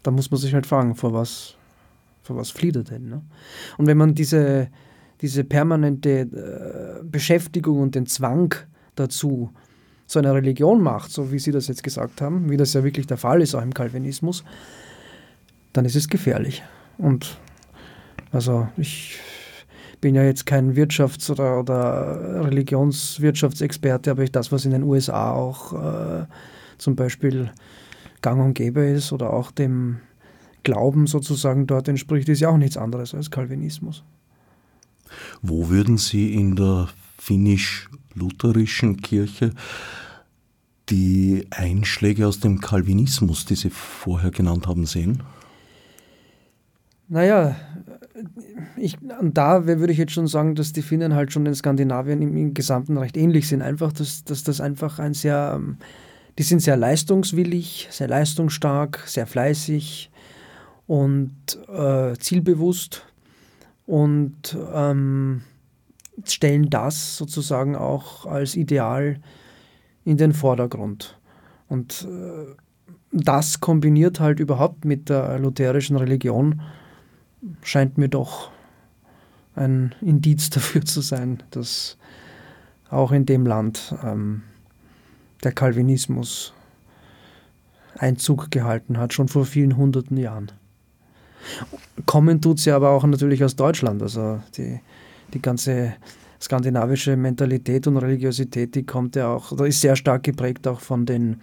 [0.03, 1.55] da muss man sich halt fragen, vor was,
[2.25, 3.09] vor was flieht er denn?
[3.09, 3.23] Ne?
[3.77, 4.71] Und wenn man diese,
[5.21, 8.53] diese permanente äh, Beschäftigung und den Zwang
[8.97, 9.53] dazu
[10.07, 13.07] zu einer Religion macht, so wie Sie das jetzt gesagt haben, wie das ja wirklich
[13.07, 14.43] der Fall ist auch im Calvinismus,
[15.73, 16.65] dann ist es gefährlich.
[16.99, 17.39] Und
[18.33, 19.21] also ich
[20.01, 25.33] bin ja jetzt kein Wirtschafts- oder, oder Religionswirtschaftsexperte, aber ich das, was in den USA
[25.33, 26.27] auch äh,
[26.79, 27.51] zum Beispiel
[28.23, 29.99] gang und gäbe ist oder auch dem
[30.63, 34.05] Glauben sozusagen dort entspricht, ist ja auch nichts anderes als Calvinismus.
[35.41, 39.53] Wo würden Sie in der finnisch-lutherischen Kirche
[40.89, 45.23] die Einschläge aus dem Calvinismus, die Sie vorher genannt haben, sehen?
[47.09, 47.57] Naja,
[48.77, 52.37] ich, da würde ich jetzt schon sagen, dass die Finnen halt schon in Skandinavien im,
[52.37, 53.63] im Gesamten recht ähnlich sind.
[53.63, 55.77] Einfach, dass, dass das einfach ein sehr, ähm,
[56.39, 60.11] die sind sehr leistungswillig, sehr leistungsstark, sehr fleißig
[60.87, 61.35] und
[61.69, 63.05] äh, zielbewusst
[63.87, 65.43] und ähm,
[66.25, 69.21] stellen das sozusagen auch als Ideal
[70.05, 71.19] in den Vordergrund.
[71.69, 72.55] Und äh,
[73.13, 76.61] das kombiniert halt überhaupt mit der lutherischen Religion,
[77.63, 78.51] scheint mir doch
[79.55, 81.97] ein Indiz dafür zu sein, dass
[82.91, 84.43] auch in dem Land ähm,
[85.45, 86.55] der Calvinismus
[87.99, 90.53] Einzug gehalten hat, schon vor vielen hunderten Jahren.
[92.07, 94.03] Kommen tut sie aber auch natürlich aus Deutschland.
[94.03, 94.81] Also die,
[95.35, 95.95] die ganze
[96.41, 101.07] skandinavische Mentalität und Religiosität, die kommt ja auch, oder ist sehr stark geprägt auch von
[101.07, 101.41] den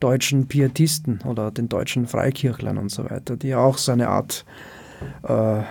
[0.00, 4.44] deutschen Pietisten oder den deutschen Freikirchlern und so weiter, die auch so eine Art
[5.28, 5.62] äh,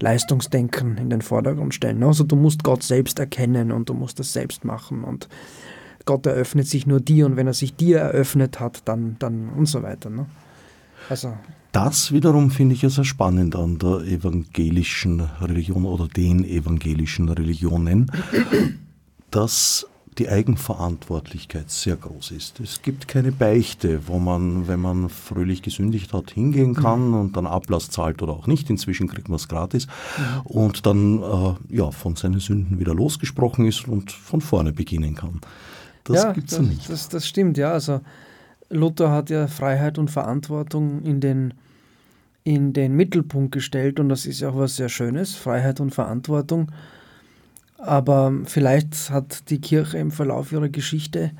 [0.00, 2.02] Leistungsdenken in den Vordergrund stellen.
[2.02, 5.28] Also du musst Gott selbst erkennen und du musst das selbst machen und
[6.04, 9.66] Gott eröffnet sich nur dir und wenn er sich dir eröffnet hat, dann, dann und
[9.66, 10.10] so weiter.
[10.10, 10.26] Ne?
[11.08, 11.34] Also
[11.72, 18.10] das wiederum finde ich ja sehr spannend an der evangelischen Religion oder den evangelischen Religionen,
[19.30, 19.86] dass
[20.18, 22.60] die Eigenverantwortlichkeit sehr groß ist.
[22.60, 27.14] Es gibt keine Beichte, wo man, wenn man fröhlich gesündigt hat, hingehen kann mhm.
[27.14, 28.68] und dann Ablass zahlt oder auch nicht.
[28.68, 30.40] Inzwischen kriegt man es gratis mhm.
[30.44, 35.40] und dann äh, ja, von seinen Sünden wieder losgesprochen ist und von vorne beginnen kann.
[36.04, 36.90] Das ja, gibt es nicht.
[36.90, 37.72] Das, das stimmt, ja.
[37.72, 38.00] Also
[38.68, 41.54] Luther hat ja Freiheit und Verantwortung in den,
[42.44, 46.70] in den Mittelpunkt gestellt und das ist ja auch was sehr Schönes, Freiheit und Verantwortung.
[47.82, 51.32] Aber vielleicht hat die Kirche im Verlauf ihrer Geschichte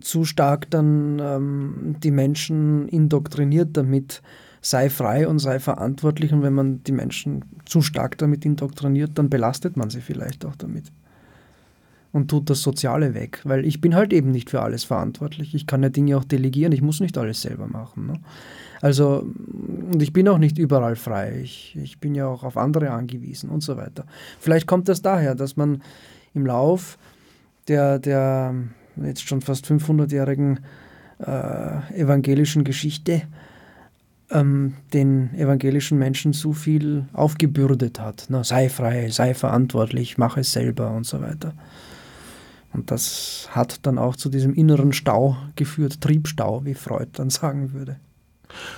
[0.00, 4.22] zu stark dann ähm, die Menschen indoktriniert damit,
[4.62, 6.32] sei frei und sei verantwortlich.
[6.32, 10.56] Und wenn man die Menschen zu stark damit indoktriniert, dann belastet man sie vielleicht auch
[10.56, 10.90] damit
[12.14, 15.52] und tut das Soziale weg, weil ich bin halt eben nicht für alles verantwortlich.
[15.54, 18.06] Ich kann ja Dinge auch delegieren, ich muss nicht alles selber machen.
[18.06, 18.14] Ne?
[18.84, 19.26] Also,
[19.90, 21.40] und ich bin auch nicht überall frei.
[21.42, 24.04] Ich, ich bin ja auch auf andere angewiesen und so weiter.
[24.38, 25.80] Vielleicht kommt das daher, dass man
[26.34, 26.98] im Lauf
[27.66, 28.54] der, der
[29.02, 30.60] jetzt schon fast 500-jährigen
[31.18, 33.22] äh, evangelischen Geschichte
[34.30, 38.26] ähm, den evangelischen Menschen zu viel aufgebürdet hat.
[38.28, 41.54] Na, sei frei, sei verantwortlich, mach es selber und so weiter.
[42.74, 47.72] Und das hat dann auch zu diesem inneren Stau geführt, Triebstau, wie Freud dann sagen
[47.72, 47.96] würde.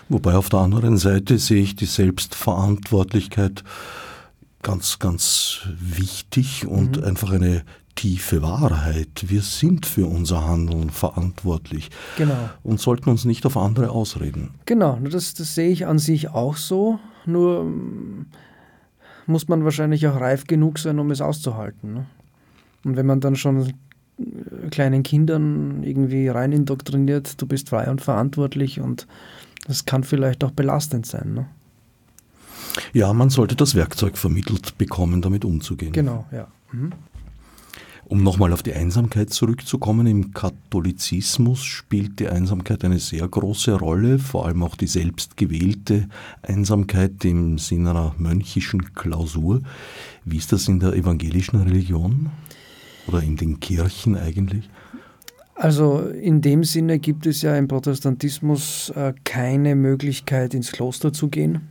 [0.09, 3.65] Wobei auf der anderen Seite sehe ich die Selbstverantwortlichkeit
[4.63, 7.05] ganz, ganz wichtig und mhm.
[7.05, 7.63] einfach eine
[7.95, 9.25] tiefe Wahrheit.
[9.29, 12.51] Wir sind für unser Handeln verantwortlich genau.
[12.63, 14.51] und sollten uns nicht auf andere ausreden.
[14.67, 17.01] Genau, das, das sehe ich an sich auch so.
[17.25, 18.27] Nur mm,
[19.27, 21.95] muss man wahrscheinlich auch reif genug sein, um es auszuhalten.
[21.95, 22.07] Ne?
[22.85, 23.73] Und wenn man dann schon
[24.71, 29.07] kleinen Kindern irgendwie rein indoktriniert, du bist frei und verantwortlich und
[29.67, 31.35] das kann vielleicht auch belastend sein.
[31.35, 31.47] Ne?
[32.93, 35.93] Ja, man sollte das Werkzeug vermittelt bekommen, damit umzugehen.
[35.93, 36.49] Genau, ja.
[36.73, 36.93] Mhm.
[38.09, 44.21] Um nochmal auf die Einsamkeit zurückzukommen, im Katholizismus spielt die Einsamkeit eine sehr große Rolle,
[44.21, 46.09] vor allem auch die selbstgewählte
[46.43, 49.63] Einsamkeit im Sinne einer mönchischen Klausur.
[50.25, 52.31] Wie ist das in der evangelischen Religion?
[53.09, 54.71] Oder in den Kirchen eigentlich?
[55.57, 61.29] Also in dem Sinne gibt es ja im Protestantismus äh, keine Möglichkeit, ins Kloster zu
[61.29, 61.69] gehen.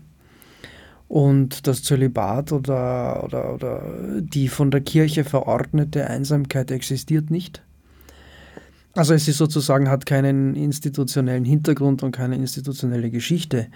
[1.08, 3.82] Und das Zölibat oder, oder, oder
[4.20, 7.62] die von der Kirche verordnete Einsamkeit existiert nicht.
[8.94, 13.68] Also es ist sozusagen, hat keinen institutionellen Hintergrund und keine institutionelle Geschichte.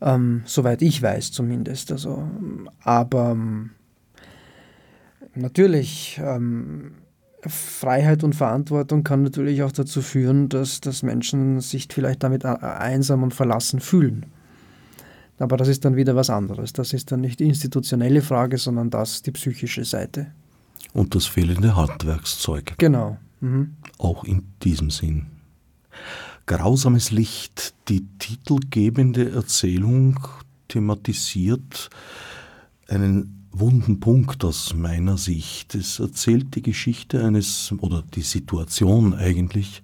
[0.00, 1.92] Ähm, soweit ich weiß zumindest.
[1.92, 2.28] Also,
[2.80, 3.70] aber ähm,
[5.36, 6.92] Natürlich, ähm,
[7.48, 13.22] Freiheit und Verantwortung kann natürlich auch dazu führen, dass, dass Menschen sich vielleicht damit einsam
[13.22, 14.26] und verlassen fühlen.
[15.38, 16.72] Aber das ist dann wieder was anderes.
[16.72, 20.28] Das ist dann nicht die institutionelle Frage, sondern das die psychische Seite.
[20.92, 22.74] Und das fehlende Handwerkszeug.
[22.78, 23.18] Genau.
[23.40, 23.74] Mhm.
[23.98, 25.26] Auch in diesem Sinn.
[26.46, 30.20] Grausames Licht, die titelgebende Erzählung
[30.68, 31.90] thematisiert
[32.88, 35.74] einen wunden Punkt aus meiner Sicht.
[35.74, 39.82] Es erzählt die Geschichte eines, oder die Situation eigentlich,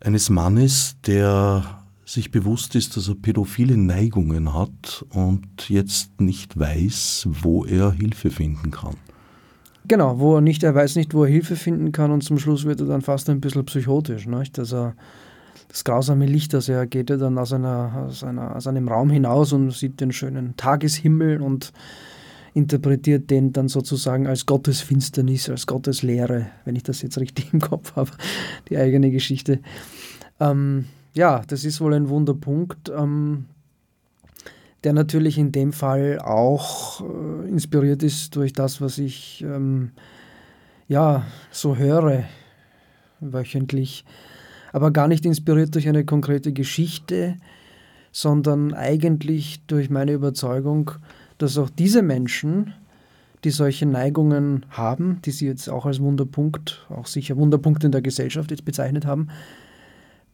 [0.00, 7.28] eines Mannes, der sich bewusst ist, dass er pädophile Neigungen hat und jetzt nicht weiß,
[7.30, 8.96] wo er Hilfe finden kann.
[9.86, 12.64] Genau, wo er nicht, er weiß nicht, wo er Hilfe finden kann und zum Schluss
[12.64, 14.26] wird er dann fast ein bisschen psychotisch.
[14.26, 14.58] Nicht?
[14.58, 14.92] Also
[15.68, 19.10] das grausame Licht, also er geht ja dann aus, einer, aus, einer, aus einem Raum
[19.10, 21.72] hinaus und sieht den schönen Tageshimmel und
[22.54, 27.96] interpretiert den dann sozusagen als Gottesfinsternis, als Gotteslehre, wenn ich das jetzt richtig im Kopf
[27.96, 28.10] habe,
[28.68, 29.60] die eigene Geschichte.
[30.38, 33.46] Ähm, ja, das ist wohl ein Wunderpunkt, ähm,
[34.84, 39.90] der natürlich in dem Fall auch äh, inspiriert ist durch das, was ich ähm,
[40.88, 42.24] ja so höre
[43.20, 44.04] wöchentlich,
[44.72, 47.36] aber gar nicht inspiriert durch eine konkrete Geschichte,
[48.12, 50.92] sondern eigentlich durch meine Überzeugung,
[51.42, 52.74] dass auch diese Menschen,
[53.44, 58.02] die solche Neigungen haben, die Sie jetzt auch als Wunderpunkt, auch sicher Wunderpunkt in der
[58.02, 59.28] Gesellschaft jetzt bezeichnet haben,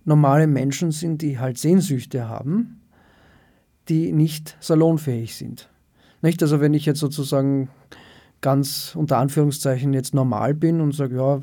[0.05, 2.81] normale Menschen sind, die halt Sehnsüchte haben,
[3.89, 5.69] die nicht salonfähig sind.
[6.23, 6.43] Nicht?
[6.43, 7.69] Also wenn ich jetzt sozusagen
[8.41, 11.41] ganz unter Anführungszeichen jetzt normal bin und sage, ja,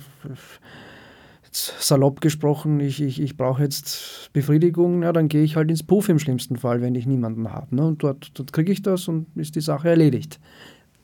[1.55, 6.09] salopp gesprochen, ich, ich, ich brauche jetzt Befriedigung, ja, dann gehe ich halt ins Puff
[6.09, 7.75] im schlimmsten Fall, wenn ich niemanden habe.
[7.75, 7.85] Ne?
[7.85, 10.39] Und dort, dort kriege ich das und ist die Sache erledigt.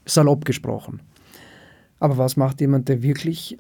[0.06, 1.02] Salopp gesprochen.
[2.00, 3.58] Aber was macht jemand, der wirklich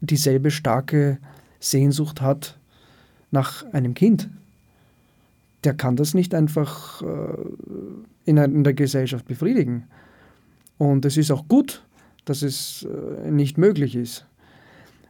[0.00, 1.18] dieselbe starke
[1.60, 2.58] Sehnsucht hat
[3.30, 4.28] nach einem Kind?
[5.62, 7.36] Der kann das nicht einfach äh,
[8.24, 9.84] in, in der Gesellschaft befriedigen.
[10.78, 11.84] Und es ist auch gut,
[12.24, 14.26] dass es äh, nicht möglich ist.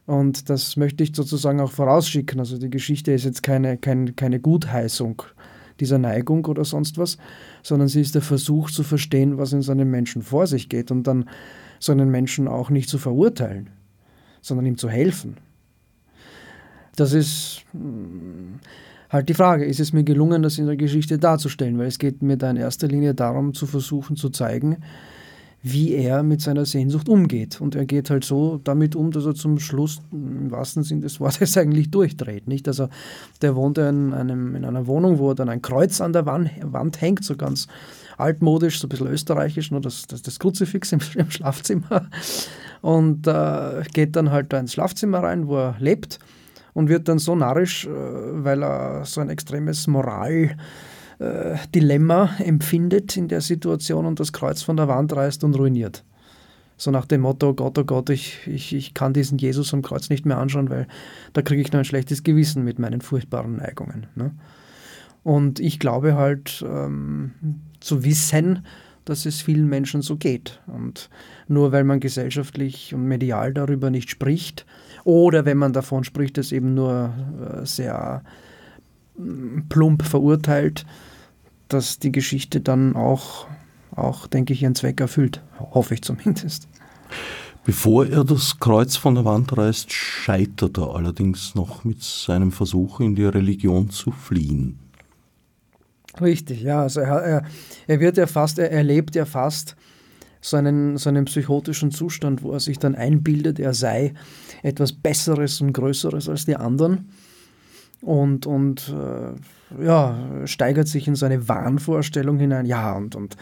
[0.07, 2.39] Und das möchte ich sozusagen auch vorausschicken.
[2.39, 5.23] Also die Geschichte ist jetzt keine, keine, keine Gutheißung
[5.81, 7.19] dieser Neigung oder sonst was,
[7.63, 10.91] sondern sie ist der Versuch zu verstehen, was in so einem Menschen vor sich geht
[10.91, 11.29] und dann
[11.81, 13.71] so einen Menschen auch nicht zu verurteilen,
[14.41, 15.37] sondern ihm zu helfen.
[16.97, 18.61] Das ist hm,
[19.11, 22.23] halt die Frage, ist es mir gelungen, das in der Geschichte darzustellen, weil es geht
[22.23, 24.79] mir da in erster Linie darum zu versuchen zu zeigen,
[25.67, 27.59] wie er mit seiner Sehnsucht umgeht.
[27.59, 31.21] Und er geht halt so damit um, dass er zum Schluss im wahrsten Sinne des
[31.21, 32.47] Wortes eigentlich durchdreht.
[32.47, 32.69] Nicht?
[32.69, 32.91] Also
[33.41, 37.01] der wohnt in, einem, in einer Wohnung, wo dann ein Kreuz an der Wand, Wand
[37.01, 37.67] hängt, so ganz
[38.19, 42.11] altmodisch, so ein bisschen österreichisch, nur das, das, das Kruzifix im, im Schlafzimmer.
[42.83, 46.19] Und äh, geht dann halt da ins Schlafzimmer rein, wo er lebt
[46.75, 50.57] und wird dann so narrisch, äh, weil er so ein extremes Moral
[51.19, 56.05] äh, Dilemma empfindet in der Situation und das Kreuz von der Wand reißt und ruiniert.
[56.77, 60.11] So nach dem Motto, Gott, oh Gott, ich, ich, ich kann diesen Jesus am Kreuz
[60.11, 60.89] nicht mehr anschauen, weil
[61.33, 64.07] da kriege ich noch ein schlechtes Gewissen mit meinen furchtbaren Neigungen.
[64.17, 64.33] Ne?
[65.23, 67.33] Und ich glaube halt ähm,
[67.81, 68.65] zu wissen,
[69.05, 70.61] dass es vielen Menschen so geht.
[70.67, 71.11] Und
[71.47, 74.67] nur weil man gesellschaftlich und medial darüber nicht spricht,
[75.05, 78.23] oder wenn man davon spricht, es eben nur äh, sehr
[79.69, 80.87] plump verurteilt,
[81.69, 83.47] dass die Geschichte dann auch,
[83.95, 85.43] auch, denke ich, ihren Zweck erfüllt.
[85.59, 86.69] Hoffe ich zumindest.
[87.65, 93.01] Bevor er das Kreuz von der Wand reißt, scheitert er allerdings noch mit seinem Versuch,
[93.01, 94.79] in die Religion zu fliehen.
[96.21, 96.83] Richtig, ja.
[96.83, 97.43] Also er, er,
[97.87, 99.77] er wird ja fast, er erlebt ja fast
[100.43, 104.13] so einen, so einen psychotischen Zustand, wo er sich dann einbildet, er sei
[104.63, 107.09] etwas Besseres und Größeres als die anderen
[108.05, 112.67] und, und äh, ja, steigert sich in so eine Wahnvorstellung hinein.
[112.67, 113.37] Ja, und, und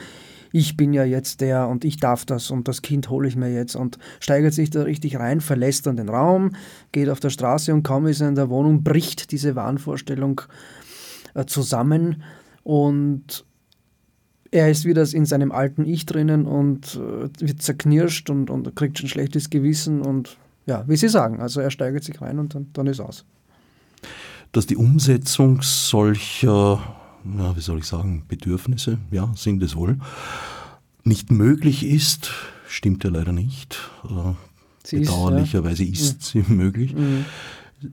[0.52, 3.52] ich bin ja jetzt der und ich darf das und das Kind hole ich mir
[3.52, 3.74] jetzt.
[3.74, 6.52] Und steigert sich da richtig rein, verlässt dann den Raum,
[6.92, 10.42] geht auf der Straße und kaum ist er in der Wohnung, bricht diese Wahnvorstellung
[11.34, 12.22] äh, zusammen.
[12.62, 13.44] Und
[14.52, 18.98] er ist wieder in seinem alten Ich drinnen und äh, wird zerknirscht und, und kriegt
[18.98, 20.02] schon schlechtes Gewissen.
[20.02, 20.36] Und
[20.66, 23.24] ja, wie Sie sagen, also er steigert sich rein und dann, dann ist aus
[24.53, 26.78] dass die Umsetzung solcher,
[27.38, 29.98] ja, wie soll ich sagen, Bedürfnisse, ja, sind es wohl,
[31.05, 32.30] nicht möglich ist,
[32.68, 33.78] stimmt ja leider nicht.
[34.05, 34.34] Äh,
[34.84, 36.40] sie Bedauerlicherweise ist, ja.
[36.40, 36.94] ist sie möglich.
[36.94, 37.24] Mhm.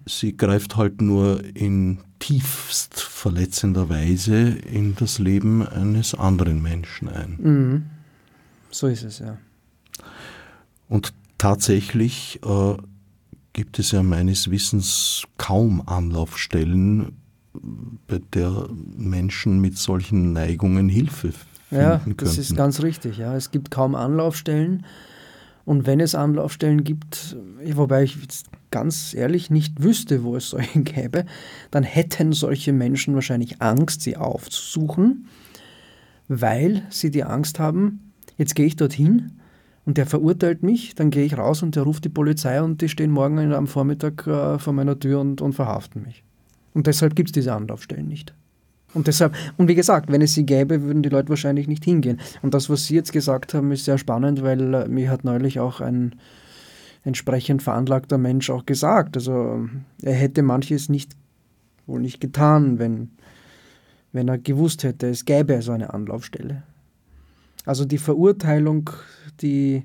[0.05, 7.37] Sie greift halt nur in tiefst verletzender Weise in das Leben eines anderen Menschen ein.
[7.41, 7.85] Mhm.
[8.69, 9.37] So ist es, ja.
[10.89, 12.75] Und tatsächlich äh,
[13.53, 17.17] gibt es ja meines Wissens kaum Anlaufstellen,
[18.07, 22.09] bei der Menschen mit solchen Neigungen Hilfe finden ja, könnten.
[22.09, 23.17] Ja, das ist ganz richtig.
[23.17, 23.35] Ja.
[23.35, 24.85] Es gibt kaum Anlaufstellen.
[25.65, 27.37] Und wenn es Anlaufstellen gibt,
[27.73, 28.17] wobei ich
[28.71, 31.25] ganz ehrlich nicht wüsste, wo es solche gäbe,
[31.69, 35.27] dann hätten solche Menschen wahrscheinlich Angst, sie aufzusuchen,
[36.27, 39.38] weil sie die Angst haben, jetzt gehe ich dorthin
[39.89, 42.89] und der verurteilt mich, dann gehe ich raus und der ruft die Polizei und die
[42.89, 46.23] stehen morgen am Vormittag äh, vor meiner Tür und, und verhaften mich.
[46.75, 48.35] Und deshalb gibt es diese Anlaufstellen nicht.
[48.93, 52.19] Und deshalb, und wie gesagt, wenn es sie gäbe, würden die Leute wahrscheinlich nicht hingehen.
[52.43, 55.59] Und das, was Sie jetzt gesagt haben, ist sehr spannend, weil äh, mir hat neulich
[55.59, 56.13] auch ein
[57.03, 59.17] entsprechend veranlagter Mensch auch gesagt.
[59.17, 59.67] Also
[60.03, 61.13] er hätte manches nicht
[61.87, 63.09] wohl nicht getan, wenn,
[64.11, 66.61] wenn er gewusst hätte, es gäbe so eine Anlaufstelle.
[67.65, 68.89] Also die Verurteilung
[69.41, 69.83] die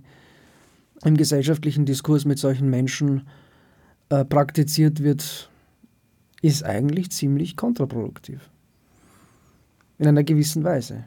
[1.05, 3.27] im gesellschaftlichen Diskurs mit solchen Menschen
[4.09, 5.51] äh, praktiziert wird,
[6.41, 8.41] ist eigentlich ziemlich kontraproduktiv.
[9.99, 11.05] In einer gewissen Weise.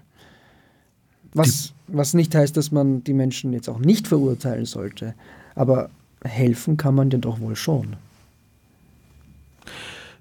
[1.34, 5.14] Was, was nicht heißt, dass man die Menschen jetzt auch nicht verurteilen sollte,
[5.56, 5.90] aber
[6.24, 7.96] helfen kann man denn doch wohl schon.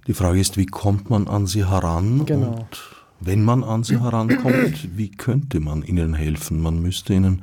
[0.07, 2.27] Die Frage ist, wie kommt man an sie heran?
[2.27, 2.59] Genau.
[2.59, 6.61] Und wenn man an sie herankommt, wie könnte man ihnen helfen?
[6.61, 7.43] Man müsste ihnen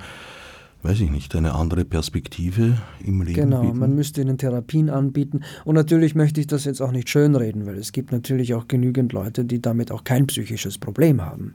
[0.83, 3.79] weiß ich nicht, eine andere Perspektive im Leben Genau, bieten?
[3.79, 5.41] man müsste ihnen Therapien anbieten.
[5.63, 9.13] Und natürlich möchte ich das jetzt auch nicht schönreden, weil es gibt natürlich auch genügend
[9.13, 11.53] Leute, die damit auch kein psychisches Problem haben.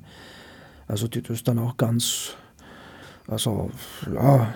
[0.86, 2.36] Also die das dann auch ganz,
[3.26, 3.70] also
[4.14, 4.54] ja,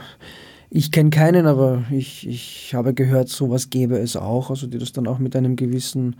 [0.70, 4.48] ich kenne keinen, aber ich, ich habe gehört, sowas gäbe es auch.
[4.48, 6.16] Also die das dann auch mit einem gewissen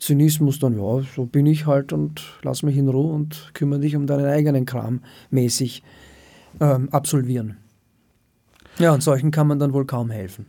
[0.00, 3.94] Zynismus dann, ja, so bin ich halt und lass mich in Ruhe und kümmere dich
[3.94, 5.82] um deinen eigenen Kram mäßig
[6.58, 7.58] ähm, absolvieren.
[8.78, 10.46] Ja, und solchen kann man dann wohl kaum helfen.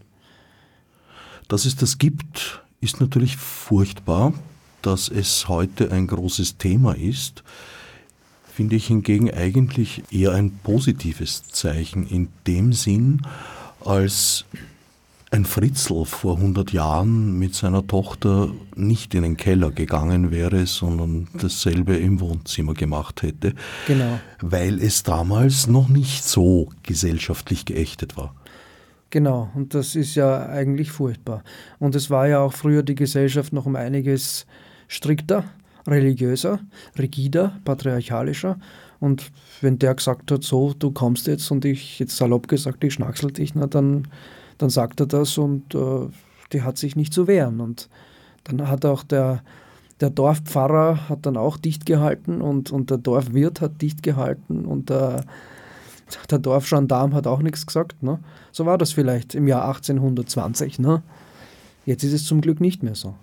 [1.50, 4.34] Dass es das gibt, ist natürlich furchtbar.
[4.82, 7.44] Dass es heute ein großes Thema ist,
[8.52, 13.22] finde ich hingegen eigentlich eher ein positives Zeichen in dem Sinn,
[13.84, 14.46] als
[15.32, 21.30] ein Fritzl vor 100 Jahren mit seiner Tochter nicht in den Keller gegangen wäre, sondern
[21.40, 23.54] dasselbe im Wohnzimmer gemacht hätte,
[23.88, 24.20] Genau.
[24.42, 28.36] weil es damals noch nicht so gesellschaftlich geächtet war.
[29.10, 31.44] Genau, und das ist ja eigentlich furchtbar.
[31.80, 34.46] Und es war ja auch früher die Gesellschaft noch um einiges
[34.90, 35.46] strikter,
[35.88, 36.60] religiöser,
[37.00, 38.60] rigider, patriarchalischer.
[39.00, 42.94] Und wenn der gesagt hat, so, du kommst jetzt und ich, jetzt salopp gesagt, ich
[42.94, 44.08] schnacksel dich, na, dann,
[44.62, 46.08] dann sagt er das und äh,
[46.54, 47.60] die hat sich nicht zu wehren.
[47.60, 47.90] Und
[48.44, 49.42] dann hat auch der,
[50.00, 54.90] der Dorfpfarrer hat dann auch dicht gehalten und, und der Dorfwirt hat dicht gehalten und
[54.90, 55.26] der,
[56.30, 58.04] der Dorfgendarm hat auch nichts gesagt.
[58.04, 58.20] Ne?
[58.52, 60.80] So war das vielleicht im Jahr 1820.
[60.80, 61.02] Ne?
[61.86, 63.16] Jetzt ist es zum Glück nicht mehr so.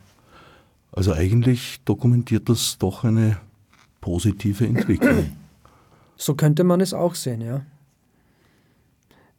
[0.90, 3.36] Also eigentlich dokumentiert das doch eine
[4.00, 5.32] positive Entwicklung.
[6.16, 7.60] So könnte man es auch sehen, ja.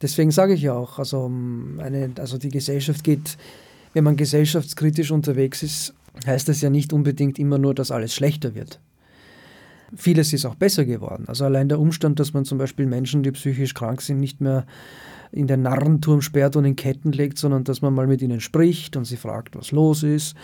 [0.02, 3.36] Deswegen sage ich ja auch, also, um eine, also die Gesellschaft geht,
[3.92, 5.94] wenn man gesellschaftskritisch unterwegs ist,
[6.26, 8.80] heißt das ja nicht unbedingt immer nur, dass alles schlechter wird.
[9.94, 11.24] Vieles ist auch besser geworden.
[11.26, 14.64] Also allein der Umstand, dass man zum Beispiel Menschen, die psychisch krank sind, nicht mehr
[15.32, 18.96] in den Narrenturm sperrt und in Ketten legt, sondern dass man mal mit ihnen spricht
[18.96, 20.36] und sie fragt, was los ist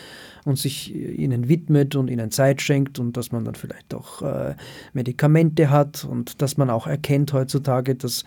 [0.44, 4.54] und sich ihnen widmet und ihnen Zeit schenkt und dass man dann vielleicht auch äh,
[4.92, 8.24] Medikamente hat und dass man auch erkennt heutzutage, dass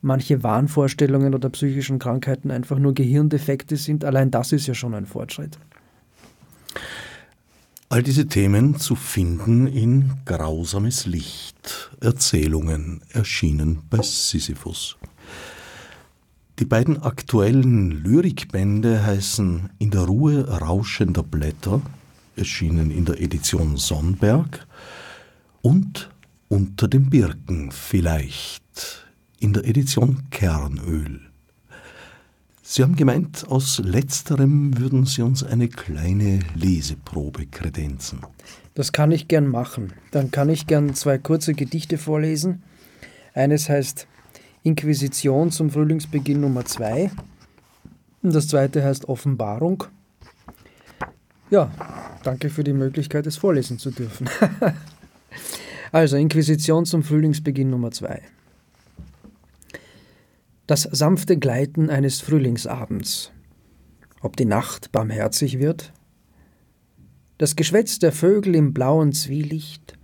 [0.00, 4.04] manche Wahnvorstellungen oder psychischen Krankheiten einfach nur Gehirndefekte sind.
[4.04, 5.58] Allein das ist ja schon ein Fortschritt.
[7.88, 14.96] All diese Themen zu finden in Grausames Licht, Erzählungen erschienen bei Sisyphus.
[16.58, 21.80] Die beiden aktuellen Lyrikbände heißen In der Ruhe rauschender Blätter,
[22.34, 24.66] erschienen in der Edition Sonnberg,
[25.62, 26.10] und
[26.48, 29.05] Unter den Birken vielleicht,
[29.40, 31.20] in der Edition Kernöl.
[32.62, 38.20] Sie haben gemeint, aus letzterem würden Sie uns eine kleine Leseprobe kredenzen.
[38.74, 39.92] Das kann ich gern machen.
[40.10, 42.62] Dann kann ich gern zwei kurze Gedichte vorlesen.
[43.34, 44.08] Eines heißt
[44.64, 47.10] Inquisition zum Frühlingsbeginn Nummer 2.
[48.22, 49.84] Und das zweite heißt Offenbarung.
[51.50, 51.70] Ja,
[52.24, 54.28] danke für die Möglichkeit, es vorlesen zu dürfen.
[55.92, 58.20] also Inquisition zum Frühlingsbeginn Nummer 2.
[60.66, 63.30] Das sanfte Gleiten eines Frühlingsabends.
[64.20, 65.92] Ob die Nacht barmherzig wird?
[67.38, 69.96] Das Geschwätz der Vögel im blauen Zwielicht,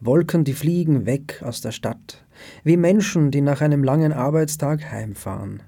[0.00, 2.26] Wolken, die fliegen weg aus der Stadt,
[2.62, 5.62] wie Menschen, die nach einem langen Arbeitstag heimfahren.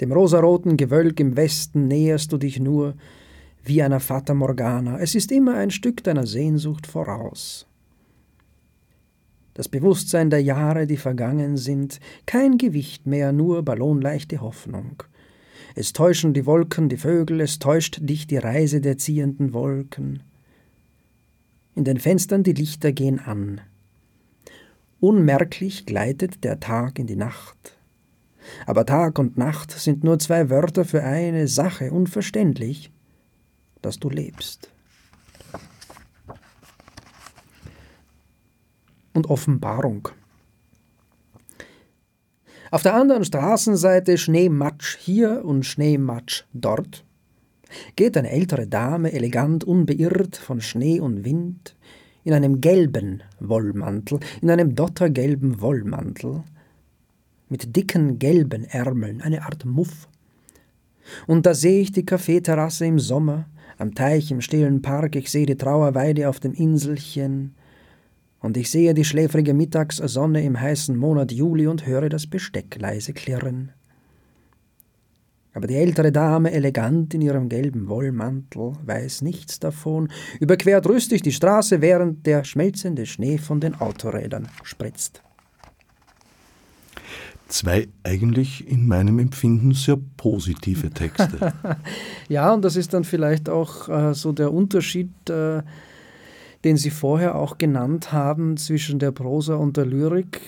[0.00, 2.94] Dem rosaroten Gewölk im Westen näherst du dich nur
[3.62, 4.98] wie einer Fata Morgana.
[4.98, 7.66] Es ist immer ein Stück deiner Sehnsucht voraus.
[9.54, 15.02] Das Bewusstsein der Jahre, die vergangen sind, kein Gewicht mehr, nur ballonleichte Hoffnung.
[15.74, 20.22] Es täuschen die Wolken, die Vögel, es täuscht dich die Reise der ziehenden Wolken.
[21.74, 23.60] In den Fenstern die Lichter gehen an.
[25.00, 27.78] Unmerklich gleitet der Tag in die Nacht.
[28.66, 32.90] Aber Tag und Nacht sind nur zwei Wörter für eine Sache, unverständlich,
[33.80, 34.72] dass du lebst.
[39.12, 40.08] Und Offenbarung.
[42.70, 47.04] Auf der anderen Straßenseite Schneematsch hier und Schneematsch dort
[47.96, 51.74] geht eine ältere Dame elegant unbeirrt von Schnee und Wind
[52.22, 56.44] in einem gelben Wollmantel, in einem dottergelben Wollmantel,
[57.48, 60.08] mit dicken gelben Ärmeln, eine Art Muff.
[61.26, 63.46] Und da sehe ich die Kaffeeterrasse im Sommer,
[63.78, 67.54] am Teich im stillen Park, ich sehe die Trauerweide auf dem Inselchen,
[68.40, 73.12] und ich sehe die schläfrige Mittagssonne im heißen Monat Juli und höre das Besteck leise
[73.12, 73.72] klirren.
[75.52, 81.32] Aber die ältere Dame, elegant in ihrem gelben Wollmantel, weiß nichts davon, überquert rüstig die
[81.32, 85.22] Straße, während der schmelzende Schnee von den Autorädern spritzt.
[87.48, 91.52] Zwei eigentlich in meinem Empfinden sehr positive Texte.
[92.28, 95.62] ja, und das ist dann vielleicht auch äh, so der Unterschied, äh,
[96.64, 100.40] den Sie vorher auch genannt haben zwischen der Prosa und der Lyrik.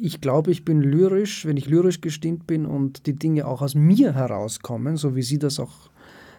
[0.00, 3.74] Ich glaube, ich bin lyrisch, wenn ich lyrisch gestimmt bin und die Dinge auch aus
[3.74, 5.90] mir herauskommen, so wie Sie das auch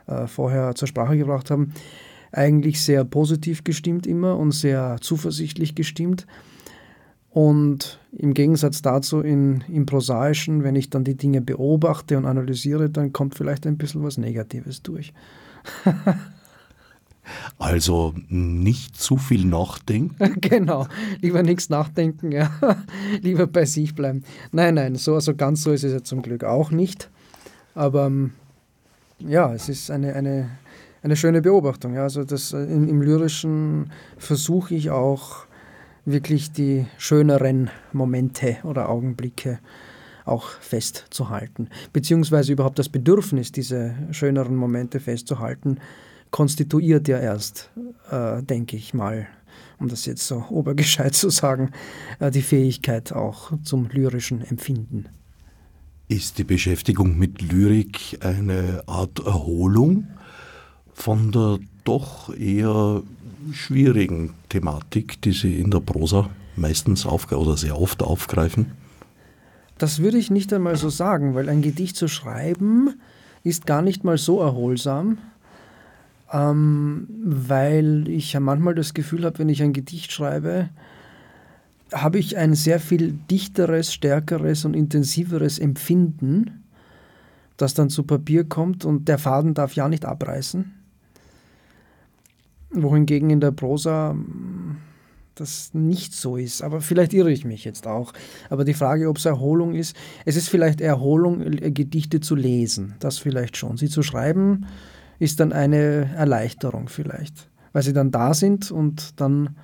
[0.08, 1.74] äh, vorher zur Sprache gebracht haben,
[2.32, 6.28] eigentlich sehr positiv gestimmt immer und sehr zuversichtlich gestimmt.
[7.30, 12.90] Und im Gegensatz dazu in, im Prosaischen, wenn ich dann die Dinge beobachte und analysiere,
[12.90, 15.14] dann kommt vielleicht ein bisschen was Negatives durch.
[17.58, 20.40] also nicht zu viel nachdenken?
[20.42, 20.88] genau,
[21.22, 22.52] lieber nichts nachdenken, ja.
[23.22, 24.24] lieber bei sich bleiben.
[24.52, 27.10] Nein, nein, so, also ganz so ist es ja zum Glück auch nicht.
[27.74, 28.32] Aber ähm,
[29.20, 30.50] ja, es ist eine, eine,
[31.04, 31.94] eine schöne Beobachtung.
[31.94, 32.04] Ja.
[32.04, 35.46] Also das, äh, im, im Lyrischen versuche ich auch
[36.06, 39.60] wirklich die schöneren Momente oder Augenblicke
[40.26, 41.70] auch festzuhalten.
[41.94, 45.80] Beziehungsweise überhaupt das Bedürfnis, diese schöneren Momente festzuhalten,
[46.36, 47.70] konstituiert ja erst,
[48.12, 49.26] äh, denke ich mal,
[49.80, 51.72] um das jetzt so obergescheit zu sagen,
[52.20, 55.06] äh, die Fähigkeit auch zum lyrischen Empfinden.
[56.10, 60.08] Ist die Beschäftigung mit Lyrik eine Art Erholung
[60.94, 63.02] von der doch eher
[63.54, 68.74] schwierigen Thematik, die Sie in der Prosa meistens oder sehr oft aufgreifen?
[69.78, 73.00] Das würde ich nicht einmal so sagen, weil ein Gedicht zu schreiben
[73.44, 75.20] ist gar nicht mal so erholsam,
[76.32, 80.70] ähm, weil ich ja manchmal das Gefühl habe, wenn ich ein Gedicht schreibe,
[81.94, 86.64] habe ich ein sehr viel dichteres, stärkeres und intensiveres Empfinden,
[87.58, 90.76] das dann zu Papier kommt und der Faden darf ja nicht abreißen
[92.76, 94.78] wohingegen in der Prosa hm,
[95.36, 96.62] das nicht so ist.
[96.62, 98.14] Aber vielleicht irre ich mich jetzt auch.
[98.50, 102.96] Aber die Frage, ob es Erholung ist, es ist vielleicht Erholung, äh, Gedichte zu lesen.
[103.00, 103.76] Das vielleicht schon.
[103.76, 104.66] Sie zu schreiben
[105.20, 109.56] ist dann eine Erleichterung vielleicht, weil sie dann da sind und dann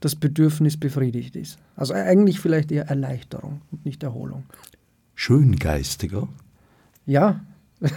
[0.00, 1.58] das Bedürfnis befriedigt ist.
[1.74, 4.44] Also eigentlich vielleicht eher Erleichterung und nicht Erholung.
[5.14, 6.28] Schöngeistiger?
[7.06, 7.40] Ja.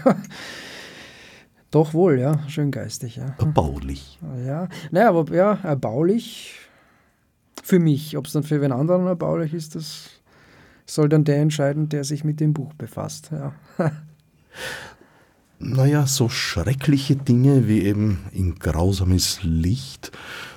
[1.71, 3.35] Doch wohl, ja, schön geistig, ja.
[3.37, 4.19] Erbaulich.
[4.45, 6.59] Ja, naja, aber ja, erbaulich
[7.63, 8.17] für mich.
[8.17, 10.09] Ob es dann für wen anderen erbaulich ist, das
[10.85, 13.53] soll dann der entscheiden, der sich mit dem Buch befasst, ja.
[15.63, 20.11] Naja, so schreckliche Dinge wie eben in grausames Licht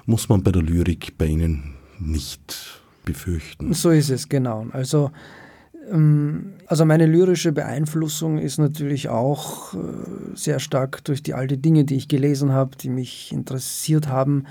[0.07, 3.73] muss man bei der Lyrik bei Ihnen nicht befürchten.
[3.75, 4.67] So ist es, genau.
[4.73, 5.11] Also
[5.91, 9.79] ähm, also meine lyrische Beeinflussung ist natürlich auch äh,
[10.35, 14.45] sehr stark durch die alten Dinge, die ich gelesen habe, die mich interessiert haben,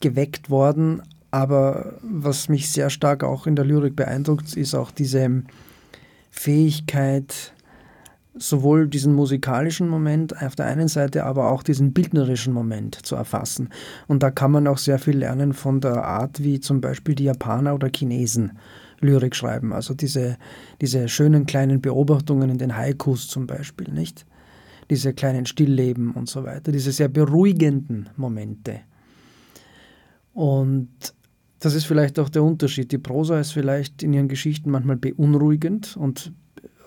[0.00, 1.02] geweckt worden.
[1.30, 5.42] Aber was mich sehr stark auch in der Lyrik beeindruckt, ist auch diese
[6.30, 7.52] Fähigkeit,
[8.38, 13.70] sowohl diesen musikalischen Moment auf der einen Seite, aber auch diesen bildnerischen Moment zu erfassen.
[14.06, 17.24] Und da kann man auch sehr viel lernen von der Art, wie zum Beispiel die
[17.24, 18.52] Japaner oder Chinesen
[19.00, 19.72] Lyrik schreiben.
[19.72, 20.36] Also diese,
[20.80, 24.26] diese schönen kleinen Beobachtungen in den Haikus zum Beispiel, nicht?
[24.88, 28.80] Diese kleinen Stillleben und so weiter, diese sehr beruhigenden Momente.
[30.32, 30.88] Und
[31.58, 32.92] das ist vielleicht auch der Unterschied.
[32.92, 36.32] Die Prosa ist vielleicht in ihren Geschichten manchmal beunruhigend und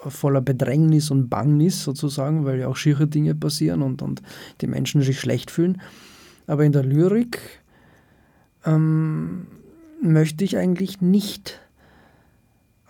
[0.08, 4.22] voller Bedrängnis und Bangnis sozusagen, weil ja auch schiere Dinge passieren und, und
[4.62, 5.82] die Menschen sich schlecht fühlen.
[6.48, 7.40] Aber in der Lyrik
[8.66, 9.48] ähm,
[10.02, 11.60] möchte ich eigentlich nicht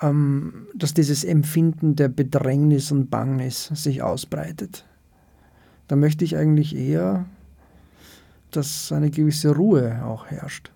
[0.02, 4.86] ähm, dass dieses Empfinden der Bedrängnis und Bangnis sich ausbreitet.
[5.88, 7.26] Da möchte ich eigentlich eher,
[8.52, 10.72] dass eine gewisse Ruhe auch herrscht.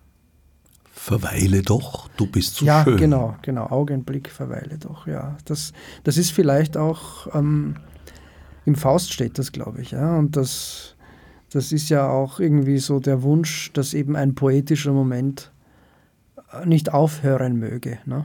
[1.04, 2.94] Verweile doch, du bist so ja, schön.
[2.94, 5.36] Ja, genau, genau, Augenblick, verweile doch, ja.
[5.44, 7.76] Das, das ist vielleicht auch, ähm,
[8.64, 10.96] im Faust steht das, glaube ich, ja, und das,
[11.50, 15.52] das ist ja auch irgendwie so der Wunsch, dass eben ein poetischer Moment
[16.64, 18.24] nicht aufhören möge, ne?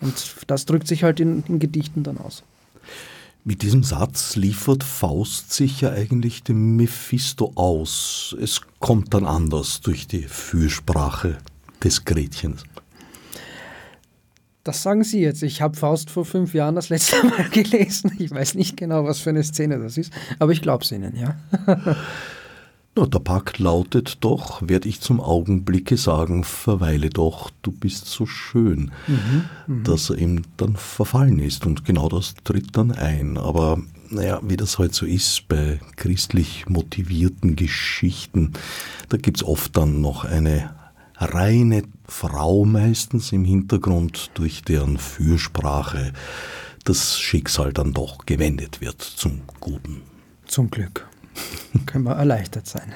[0.00, 2.44] Und das drückt sich halt in, in Gedichten dann aus.
[3.46, 8.34] Mit diesem Satz liefert Faust sich ja eigentlich dem Mephisto aus.
[8.40, 11.36] Es kommt dann anders durch die Fürsprache
[11.82, 12.64] des Gretchens.
[14.62, 15.42] Das sagen Sie jetzt.
[15.42, 18.12] Ich habe Faust vor fünf Jahren das letzte Mal gelesen.
[18.18, 21.14] Ich weiß nicht genau, was für eine Szene das ist, aber ich glaube es Ihnen,
[21.14, 21.36] ja.
[22.96, 28.24] Na, der Pakt lautet doch, werde ich zum Augenblicke sagen, verweile doch, du bist so
[28.24, 31.66] schön, mhm, mhm, dass er ihm dann verfallen ist.
[31.66, 33.36] Und genau das tritt dann ein.
[33.36, 33.80] Aber
[34.10, 38.52] naja, wie das halt so ist bei christlich motivierten Geschichten,
[39.08, 40.70] da gibt es oft dann noch eine
[41.16, 46.12] reine Frau meistens im Hintergrund, durch deren Fürsprache
[46.84, 50.02] das Schicksal dann doch gewendet wird zum Guten.
[50.46, 51.08] Zum Glück.
[51.86, 52.92] Können wir erleichtert sein.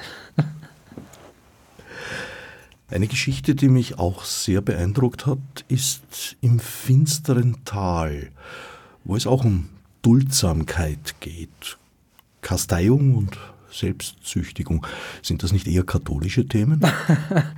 [2.91, 5.37] Eine Geschichte, die mich auch sehr beeindruckt hat,
[5.67, 8.29] ist im finsteren Tal,
[9.03, 9.69] wo es auch um
[10.01, 11.77] Duldsamkeit geht.
[12.41, 13.37] Kasteiung und
[13.71, 14.85] Selbstzüchtigung.
[15.21, 16.81] Sind das nicht eher katholische Themen?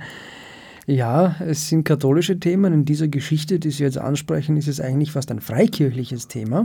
[0.86, 2.74] ja, es sind katholische Themen.
[2.74, 6.64] In dieser Geschichte, die Sie jetzt ansprechen, ist es eigentlich fast ein freikirchliches Thema,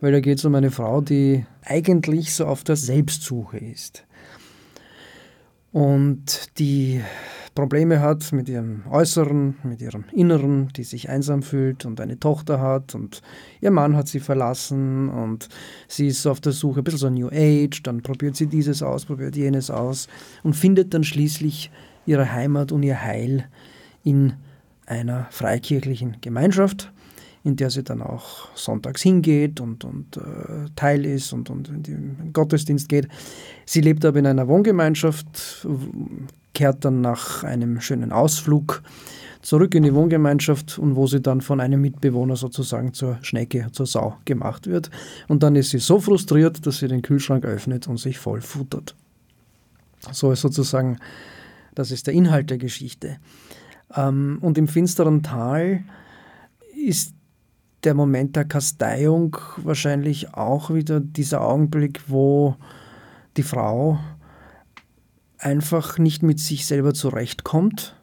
[0.00, 4.04] weil da geht es um eine Frau, die eigentlich so auf der Selbstsuche ist.
[5.72, 7.00] Und die
[7.54, 12.60] Probleme hat mit ihrem Äußeren, mit ihrem Inneren, die sich einsam fühlt und eine Tochter
[12.60, 13.22] hat und
[13.60, 15.48] ihr Mann hat sie verlassen und
[15.86, 19.04] sie ist auf der Suche, ein bisschen so New Age, dann probiert sie dieses aus,
[19.04, 20.08] probiert jenes aus
[20.42, 21.70] und findet dann schließlich
[22.06, 23.48] ihre Heimat und ihr Heil
[24.02, 24.34] in
[24.86, 26.92] einer freikirchlichen Gemeinschaft,
[27.44, 31.82] in der sie dann auch sonntags hingeht und, und äh, Teil ist und, und in
[31.82, 33.06] den Gottesdienst geht.
[33.66, 35.66] Sie lebt aber in einer Wohngemeinschaft,
[36.54, 38.82] kehrt dann nach einem schönen Ausflug
[39.42, 43.84] zurück in die Wohngemeinschaft und wo sie dann von einem Mitbewohner sozusagen zur Schnecke, zur
[43.84, 44.90] Sau gemacht wird.
[45.28, 48.96] Und dann ist sie so frustriert, dass sie den Kühlschrank öffnet und sich voll futtert.
[50.12, 50.98] So ist sozusagen,
[51.74, 53.18] das ist der Inhalt der Geschichte.
[53.94, 55.84] Ähm, und im finsteren Tal
[56.74, 57.14] ist
[57.84, 62.56] der Moment der Kasteiung wahrscheinlich auch wieder dieser Augenblick, wo
[63.36, 63.98] die Frau
[65.38, 67.96] einfach nicht mit sich selber zurechtkommt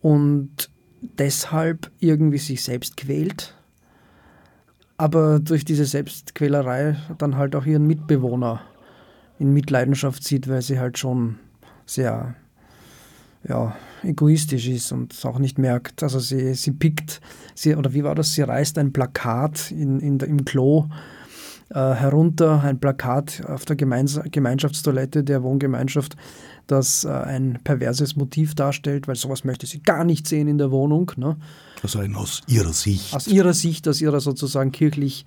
[0.00, 0.70] und
[1.00, 3.54] deshalb irgendwie sich selbst quält,
[4.96, 8.60] aber durch diese Selbstquälerei dann halt auch ihren Mitbewohner
[9.38, 11.38] in Mitleidenschaft zieht, weil sie halt schon
[11.86, 12.34] sehr
[13.48, 16.02] ja, egoistisch ist und es auch nicht merkt.
[16.02, 17.20] Also sie, sie pickt,
[17.54, 20.88] sie, oder wie war das, sie reißt ein Plakat in, in im Klo
[21.70, 26.16] äh, herunter ein Plakat auf der Gemeins Gemeinschaftstoilette der Wohngemeinschaft,
[26.66, 30.70] das äh, ein perverses Motiv darstellt, weil sowas möchte sie gar nicht sehen in der
[30.70, 31.12] Wohnung.
[31.16, 31.36] Ne?
[31.82, 33.14] Also ein aus ihrer Sicht.
[33.14, 35.26] Aus ihrer Sicht, aus ihrer sozusagen kirchlich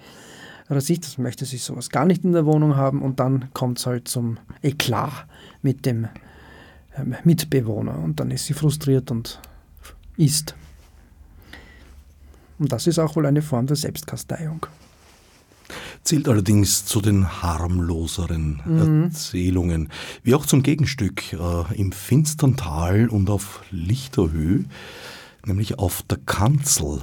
[0.80, 3.86] Sicht, das möchte sie sowas gar nicht in der Wohnung haben und dann kommt es
[3.86, 5.26] halt zum Eklat
[5.62, 6.08] mit dem
[7.24, 9.40] Mitbewohner und dann ist sie frustriert und
[10.18, 10.56] isst.
[12.60, 14.68] Und das ist auch wohl eine Form der Selbstkasteiung
[16.04, 19.04] zählt allerdings zu den harmloseren mhm.
[19.04, 19.90] Erzählungen,
[20.24, 24.66] wie auch zum Gegenstück äh, im finstern Tal und auf lichter Höhe,
[25.46, 27.02] nämlich auf der Kanzel,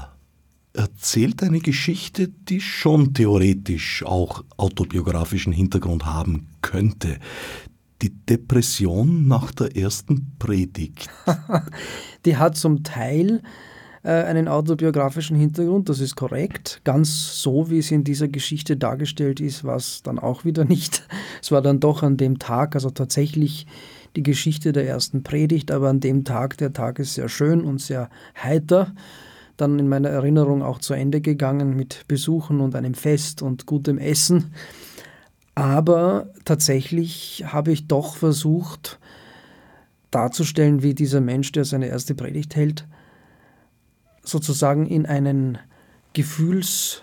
[0.72, 7.18] erzählt eine Geschichte, die schon theoretisch auch autobiografischen Hintergrund haben könnte.
[8.02, 11.08] Die Depression nach der ersten Predigt.
[12.24, 13.42] die hat zum Teil
[14.02, 16.80] äh, einen autobiografischen Hintergrund, das ist korrekt.
[16.84, 21.06] Ganz so, wie es in dieser Geschichte dargestellt ist, war es dann auch wieder nicht.
[21.42, 23.66] Es war dann doch an dem Tag, also tatsächlich
[24.16, 27.80] die Geschichte der ersten Predigt, aber an dem Tag, der Tag ist sehr schön und
[27.80, 28.10] sehr
[28.42, 28.92] heiter,
[29.56, 33.98] dann in meiner Erinnerung auch zu Ende gegangen mit Besuchen und einem Fest und gutem
[33.98, 34.52] Essen.
[35.58, 39.00] Aber tatsächlich habe ich doch versucht
[40.12, 42.86] darzustellen, wie dieser Mensch, der seine erste Predigt hält,
[44.22, 45.58] sozusagen in einen
[46.12, 47.02] Gefühls,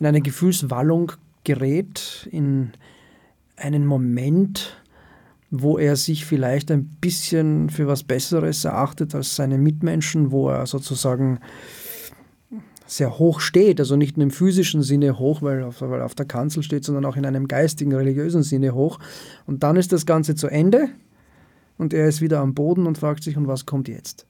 [0.00, 1.12] in eine Gefühlswallung
[1.44, 2.72] gerät, in
[3.56, 4.76] einen Moment,
[5.50, 10.66] wo er sich vielleicht ein bisschen für was Besseres erachtet als seine Mitmenschen, wo er
[10.66, 11.40] sozusagen
[12.88, 16.26] sehr hoch steht, also nicht nur im physischen Sinne hoch, weil auf, weil auf der
[16.26, 18.98] Kanzel steht, sondern auch in einem geistigen, religiösen Sinne hoch.
[19.46, 20.88] Und dann ist das Ganze zu Ende
[21.76, 24.26] und er ist wieder am Boden und fragt sich, und was kommt jetzt?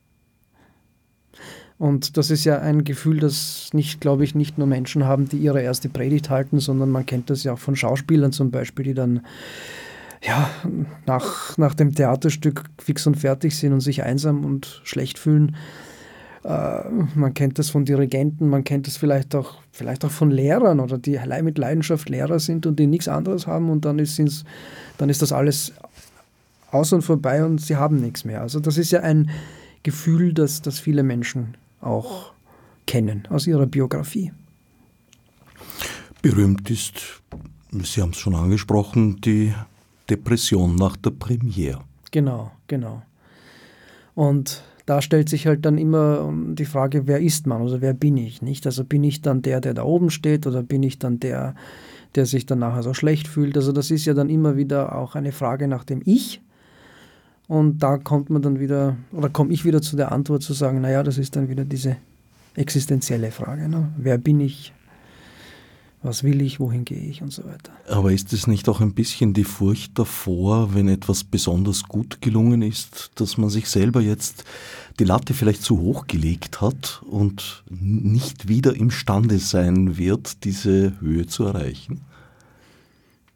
[1.77, 5.37] Und das ist ja ein Gefühl, das nicht, glaube ich, nicht nur Menschen haben, die
[5.37, 8.93] ihre erste Predigt halten, sondern man kennt das ja auch von Schauspielern zum Beispiel, die
[8.93, 9.21] dann
[10.21, 10.49] ja,
[11.05, 15.55] nach, nach dem Theaterstück fix und fertig sind und sich einsam und schlecht fühlen.
[16.43, 20.79] Äh, man kennt das von Dirigenten, man kennt das vielleicht auch, vielleicht auch von Lehrern
[20.79, 24.45] oder die mit Leidenschaft Lehrer sind und die nichts anderes haben und dann ist,
[24.97, 25.73] dann ist das alles
[26.71, 28.41] aus und vorbei und sie haben nichts mehr.
[28.41, 29.29] Also das ist ja ein
[29.83, 32.33] Gefühl, das, das viele Menschen auch
[32.85, 34.31] kennen aus ihrer Biografie.
[36.21, 37.21] Berühmt ist,
[37.71, 39.53] Sie haben es schon angesprochen, die
[40.09, 41.81] Depression nach der Premiere.
[42.11, 43.03] Genau, genau.
[44.15, 48.17] Und da stellt sich halt dann immer die Frage, wer ist man oder wer bin
[48.17, 48.65] ich, nicht?
[48.65, 51.53] Also bin ich dann der, der da oben steht oder bin ich dann der,
[52.15, 53.55] der sich dann nachher so schlecht fühlt?
[53.55, 56.41] Also das ist ja dann immer wieder auch eine Frage nach dem Ich.
[57.47, 60.81] Und da kommt man dann wieder, oder komme ich wieder zu der Antwort zu sagen,
[60.81, 61.97] naja, das ist dann wieder diese
[62.55, 63.69] existenzielle Frage.
[63.69, 63.89] Ne?
[63.95, 64.73] Wer bin ich?
[66.01, 66.61] Was will ich?
[66.61, 67.21] Wohin gehe ich?
[67.21, 67.73] Und so weiter.
[67.89, 72.61] Aber ist es nicht auch ein bisschen die Furcht davor, wenn etwas besonders gut gelungen
[72.61, 74.45] ist, dass man sich selber jetzt
[74.99, 81.25] die Latte vielleicht zu hoch gelegt hat und nicht wieder imstande sein wird, diese Höhe
[81.27, 82.01] zu erreichen?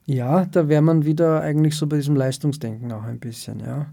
[0.05, 3.88] Ja, da wäre man wieder eigentlich so bei diesem Leistungsdenken auch ein bisschen, ja.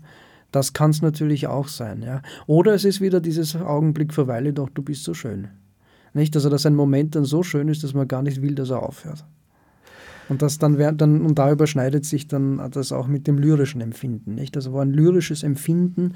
[0.52, 2.22] Das kann es natürlich auch sein, ja.
[2.46, 5.48] Oder es ist wieder dieses Augenblick, verweile doch, du bist so schön.
[6.14, 6.34] Nicht?
[6.36, 8.82] Also, dass ein Moment dann so schön ist, dass man gar nicht will, dass er
[8.82, 9.24] aufhört.
[10.28, 14.34] Und das dann, dann und da überschneidet sich dann das auch mit dem lyrischen Empfinden,
[14.34, 14.56] nicht?
[14.56, 16.14] Also, wo ein lyrisches Empfinden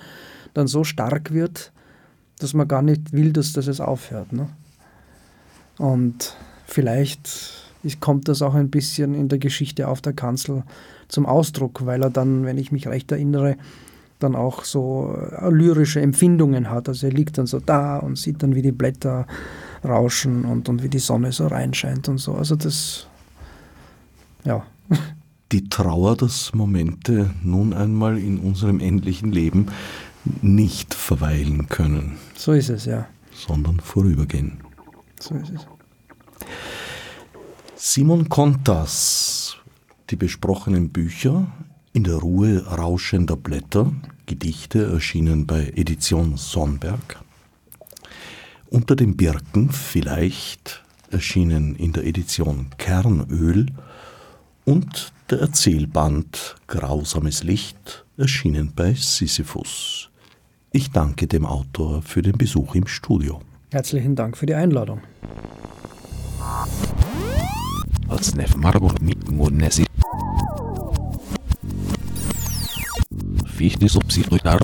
[0.52, 1.72] dann so stark wird,
[2.38, 4.32] dass man gar nicht will, dass, dass es aufhört.
[4.32, 4.48] Ne?
[5.78, 6.36] Und
[6.66, 7.30] vielleicht
[8.00, 10.62] kommt das auch ein bisschen in der Geschichte auf der Kanzel
[11.08, 13.56] zum Ausdruck, weil er dann, wenn ich mich recht erinnere,
[14.20, 16.88] dann auch so äh, lyrische Empfindungen hat.
[16.88, 19.26] Also er liegt dann so da und sieht dann, wie die Blätter
[19.84, 22.34] rauschen und, und wie die Sonne so reinscheint und so.
[22.34, 23.06] Also das,
[24.44, 24.64] ja.
[25.52, 29.68] Die Trauer, dass Momente nun einmal in unserem endlichen Leben
[30.42, 32.16] nicht verweilen können.
[32.34, 33.06] So ist es, ja.
[33.30, 34.58] Sondern vorübergehen.
[35.20, 35.66] So ist es.
[37.76, 39.56] Simon Contas,
[40.10, 41.46] die besprochenen Bücher
[41.92, 43.92] in der Ruhe rauschender Blätter,
[44.26, 47.23] Gedichte erschienen bei Edition Sonnberg.
[48.74, 53.66] Unter den Birken vielleicht erschienen in der Edition Kernöl
[54.64, 60.10] und der Erzählband Grausames Licht erschienen bei Sisyphus.
[60.72, 63.40] Ich danke dem Autor für den Besuch im Studio.
[63.70, 65.00] Herzlichen Dank für die Einladung.
[68.08, 69.84] Als Nef Margot mit Monesi.
[73.46, 74.58] Fichte subsidiar